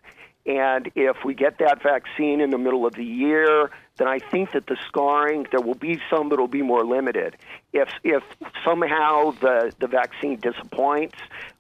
And 0.47 0.89
if 0.95 1.17
we 1.23 1.35
get 1.35 1.59
that 1.59 1.83
vaccine 1.83 2.41
in 2.41 2.49
the 2.49 2.57
middle 2.57 2.85
of 2.87 2.95
the 2.95 3.03
year, 3.03 3.69
then 3.97 4.07
I 4.07 4.19
think 4.19 4.51
that 4.53 4.67
the 4.67 4.77
scarring 4.87 5.47
there 5.51 5.61
will 5.61 5.75
be 5.75 5.99
some 6.09 6.29
that 6.29 6.39
will 6.39 6.47
be 6.47 6.61
more 6.61 6.85
limited. 6.85 7.35
If 7.73 7.89
if 8.03 8.23
somehow 8.63 9.31
the 9.31 9.71
the 9.79 9.87
vaccine 9.87 10.39
disappoints, 10.39 11.15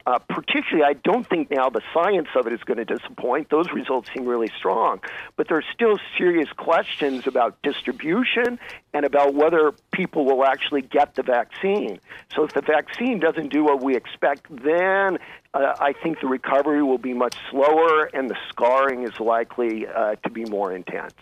uh, 0.05 0.19
particularly 0.19 0.83
I 0.83 0.93
don't 0.93 1.27
think 1.27 1.51
now 1.51 1.69
the 1.69 1.81
science 1.93 2.29
of 2.35 2.47
it 2.47 2.53
is 2.53 2.63
going 2.63 2.77
to 2.77 2.85
disappoint. 2.85 3.49
Those 3.49 3.69
results 3.71 4.09
seem 4.13 4.25
really 4.25 4.51
strong, 4.57 4.99
but 5.35 5.47
there's 5.49 5.65
still 5.73 5.97
serious 6.17 6.49
questions 6.55 7.27
about 7.27 7.61
distribution 7.61 8.59
and 8.93 9.05
about 9.05 9.33
whether 9.33 9.73
people 9.91 10.25
will 10.25 10.45
actually 10.45 10.81
get 10.81 11.15
the 11.15 11.23
vaccine. 11.23 11.99
So 12.35 12.43
if 12.43 12.53
the 12.53 12.61
vaccine 12.61 13.19
doesn't 13.19 13.49
do 13.49 13.63
what 13.63 13.83
we 13.83 13.95
expect, 13.95 14.47
then 14.49 15.17
uh, 15.53 15.75
I 15.79 15.93
think 15.93 16.21
the 16.21 16.27
recovery 16.27 16.83
will 16.83 16.97
be 16.97 17.13
much 17.13 17.35
slower 17.51 18.05
and 18.13 18.29
the 18.29 18.37
scarring 18.49 19.03
is 19.03 19.19
likely 19.19 19.87
uh, 19.87 20.15
to 20.23 20.29
be 20.29 20.45
more 20.45 20.73
intense. 20.73 21.15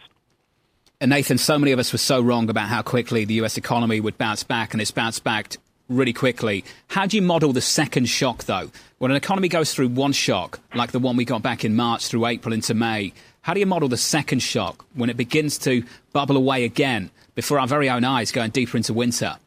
And 1.02 1.10
Nathan, 1.10 1.38
so 1.38 1.60
many 1.60 1.72
of 1.72 1.80
us 1.80 1.92
were 1.92 1.98
so 1.98 2.22
wrong 2.22 2.50
about 2.50 2.70
how 2.70 2.82
quickly 2.82 3.26
the 3.26 3.36
US 3.36 3.58
economy 3.58 4.00
would 4.00 4.18
bounce 4.18 4.44
back, 4.44 4.74
and 4.74 4.82
it's 4.82 4.92
bounced 4.92 5.24
back 5.24 5.58
really 5.90 6.14
quickly. 6.14 6.64
How 6.88 7.06
do 7.06 7.18
you 7.18 7.22
model 7.22 7.52
the 7.52 7.62
second 7.62 8.06
shock, 8.06 8.46
though? 8.46 8.72
When 8.98 9.12
an 9.12 9.18
economy 9.18 9.50
goes 9.50 9.74
through 9.74 9.90
one 9.90 10.14
shock, 10.14 10.60
like 10.74 10.92
the 10.92 11.00
one 11.00 11.18
we 11.18 11.26
got 11.26 11.44
back 11.44 11.66
in 11.66 11.76
March 11.76 12.08
through 12.08 12.26
April 12.26 12.54
into 12.54 12.74
May, 12.74 13.14
how 13.42 13.54
do 13.54 13.60
you 13.60 13.66
model 13.66 13.90
the 13.90 13.98
second 13.98 14.40
shock 14.40 14.86
when 14.96 15.10
it 15.10 15.18
begins 15.18 15.58
to 15.60 15.84
bubble 16.14 16.38
away 16.38 16.64
again 16.64 17.12
before 17.36 17.60
our 17.60 17.68
very 17.68 17.90
own 17.90 18.04
eyes 18.04 18.32
going 18.32 18.52
deeper 18.52 18.78
into 18.78 18.94
winter? 18.94 19.38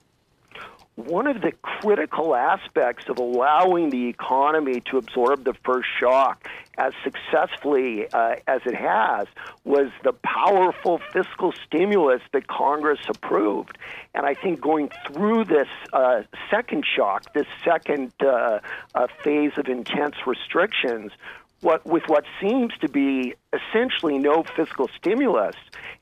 One 0.98 1.28
of 1.28 1.42
the 1.42 1.52
critical 1.62 2.34
aspects 2.34 3.04
of 3.08 3.18
allowing 3.18 3.90
the 3.90 4.08
economy 4.08 4.80
to 4.80 4.98
absorb 4.98 5.44
the 5.44 5.54
first 5.64 5.88
shock 6.00 6.48
as 6.76 6.92
successfully 7.04 8.08
uh, 8.12 8.34
as 8.48 8.62
it 8.66 8.74
has 8.74 9.28
was 9.64 9.92
the 10.02 10.12
powerful 10.12 11.00
fiscal 11.12 11.52
stimulus 11.64 12.20
that 12.32 12.48
Congress 12.48 12.98
approved. 13.08 13.78
And 14.12 14.26
I 14.26 14.34
think 14.34 14.60
going 14.60 14.90
through 15.06 15.44
this 15.44 15.68
uh, 15.92 16.22
second 16.50 16.84
shock, 16.84 17.32
this 17.32 17.46
second 17.64 18.12
uh, 18.20 18.58
uh 18.94 19.06
phase 19.22 19.52
of 19.56 19.68
intense 19.68 20.16
restrictions, 20.26 21.12
what, 21.60 21.86
with 21.86 22.04
what 22.08 22.24
seems 22.40 22.72
to 22.80 22.88
be 22.88 23.34
essentially 23.52 24.18
no 24.18 24.42
fiscal 24.56 24.88
stimulus, 24.96 25.56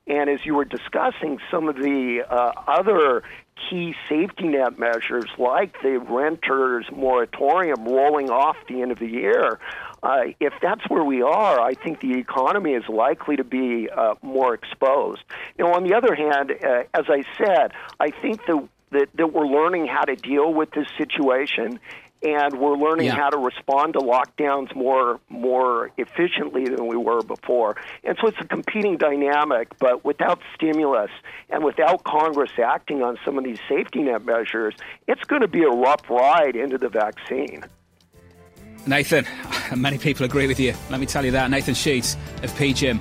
and 0.07 0.31
as 0.31 0.45
you 0.47 0.55
were 0.55 0.65
discussing, 0.65 1.39
some 1.51 1.69
of 1.69 1.77
the 1.77 2.23
uh, 2.29 2.53
other 2.67 3.23
key 3.69 3.95
safety 4.09 4.49
net 4.49 4.79
measures 4.79 5.27
like 5.39 5.81
the 5.83 5.99
renters 5.99 6.87
moratorium 6.93 7.85
rolling 7.85 8.31
off 8.31 8.57
the 8.69 8.83
end 8.83 8.93
of 8.93 8.99
the 8.99 9.09
year, 9.09 9.59
uh, 10.03 10.25
if 10.41 10.53
that's 10.63 10.89
where 10.89 11.05
we 11.05 11.23
are, 11.23 11.61
I 11.61 11.75
think 11.75 12.01
the 12.01 12.19
economy 12.19 12.75
is 12.75 12.89
likely 12.89 13.37
to 13.37 13.45
be 13.45 13.89
uh, 13.91 14.15
more 14.23 14.55
exposed. 14.55 15.23
Now, 15.59 15.73
on 15.75 15.85
the 15.85 15.95
other 15.95 16.15
hand, 16.15 16.53
uh, 16.53 16.85
as 16.95 17.07
I 17.09 17.23
said, 17.37 17.73
I 17.99 18.11
think 18.11 18.45
that, 18.47 18.69
that, 18.91 19.09
that 19.15 19.33
we're 19.33 19.47
learning 19.47 19.87
how 19.87 20.05
to 20.05 20.17
deal 20.17 20.53
with 20.53 20.71
this 20.73 20.87
situation 20.97 21.81
and 22.23 22.59
we're 22.59 22.77
learning 22.77 23.07
yeah. 23.07 23.15
how 23.15 23.31
to 23.31 23.37
respond 23.37 23.93
to 23.93 24.01
lockdowns 24.01 24.75
more 24.75 25.21
more 25.29 25.91
efficiently 25.97 26.65
than 26.65 26.87
we 26.87 26.97
were 26.97 27.23
before. 27.23 27.77
And 28.05 28.17
so 28.21 28.29
it's 28.29 28.39
a 28.41 28.47
competing 28.47 28.97
dynamic, 28.97 29.79
but 29.79 30.05
without 30.05 30.41
stimulus 30.55 31.11
and 31.51 31.63
without 31.65 32.05
Congress 32.05 32.51
acting 32.63 33.03
on 33.03 33.19
some 33.25 33.39
of 33.39 33.45
these 33.45 33.59
safety 33.69 34.01
net 34.01 34.25
measures, 34.25 34.75
it's 35.07 35.25
going 35.25 35.43
to 35.43 35.49
be 35.49 35.63
a 35.63 35.69
rough 35.69 36.09
ride 36.09 36.57
into 36.57 36.79
the 36.79 36.89
vaccine. 36.89 37.65
Nathan, 38.87 39.27
many 39.77 39.99
people 39.99 40.25
agree 40.25 40.47
with 40.47 40.61
you. 40.61 40.75
Let 40.91 41.01
me 41.01 41.07
tell 41.07 41.25
you 41.25 41.33
that. 41.33 41.51
Nathan 41.51 41.75
Sheets 41.75 42.17
of 42.43 42.51
PGIM. 42.53 43.01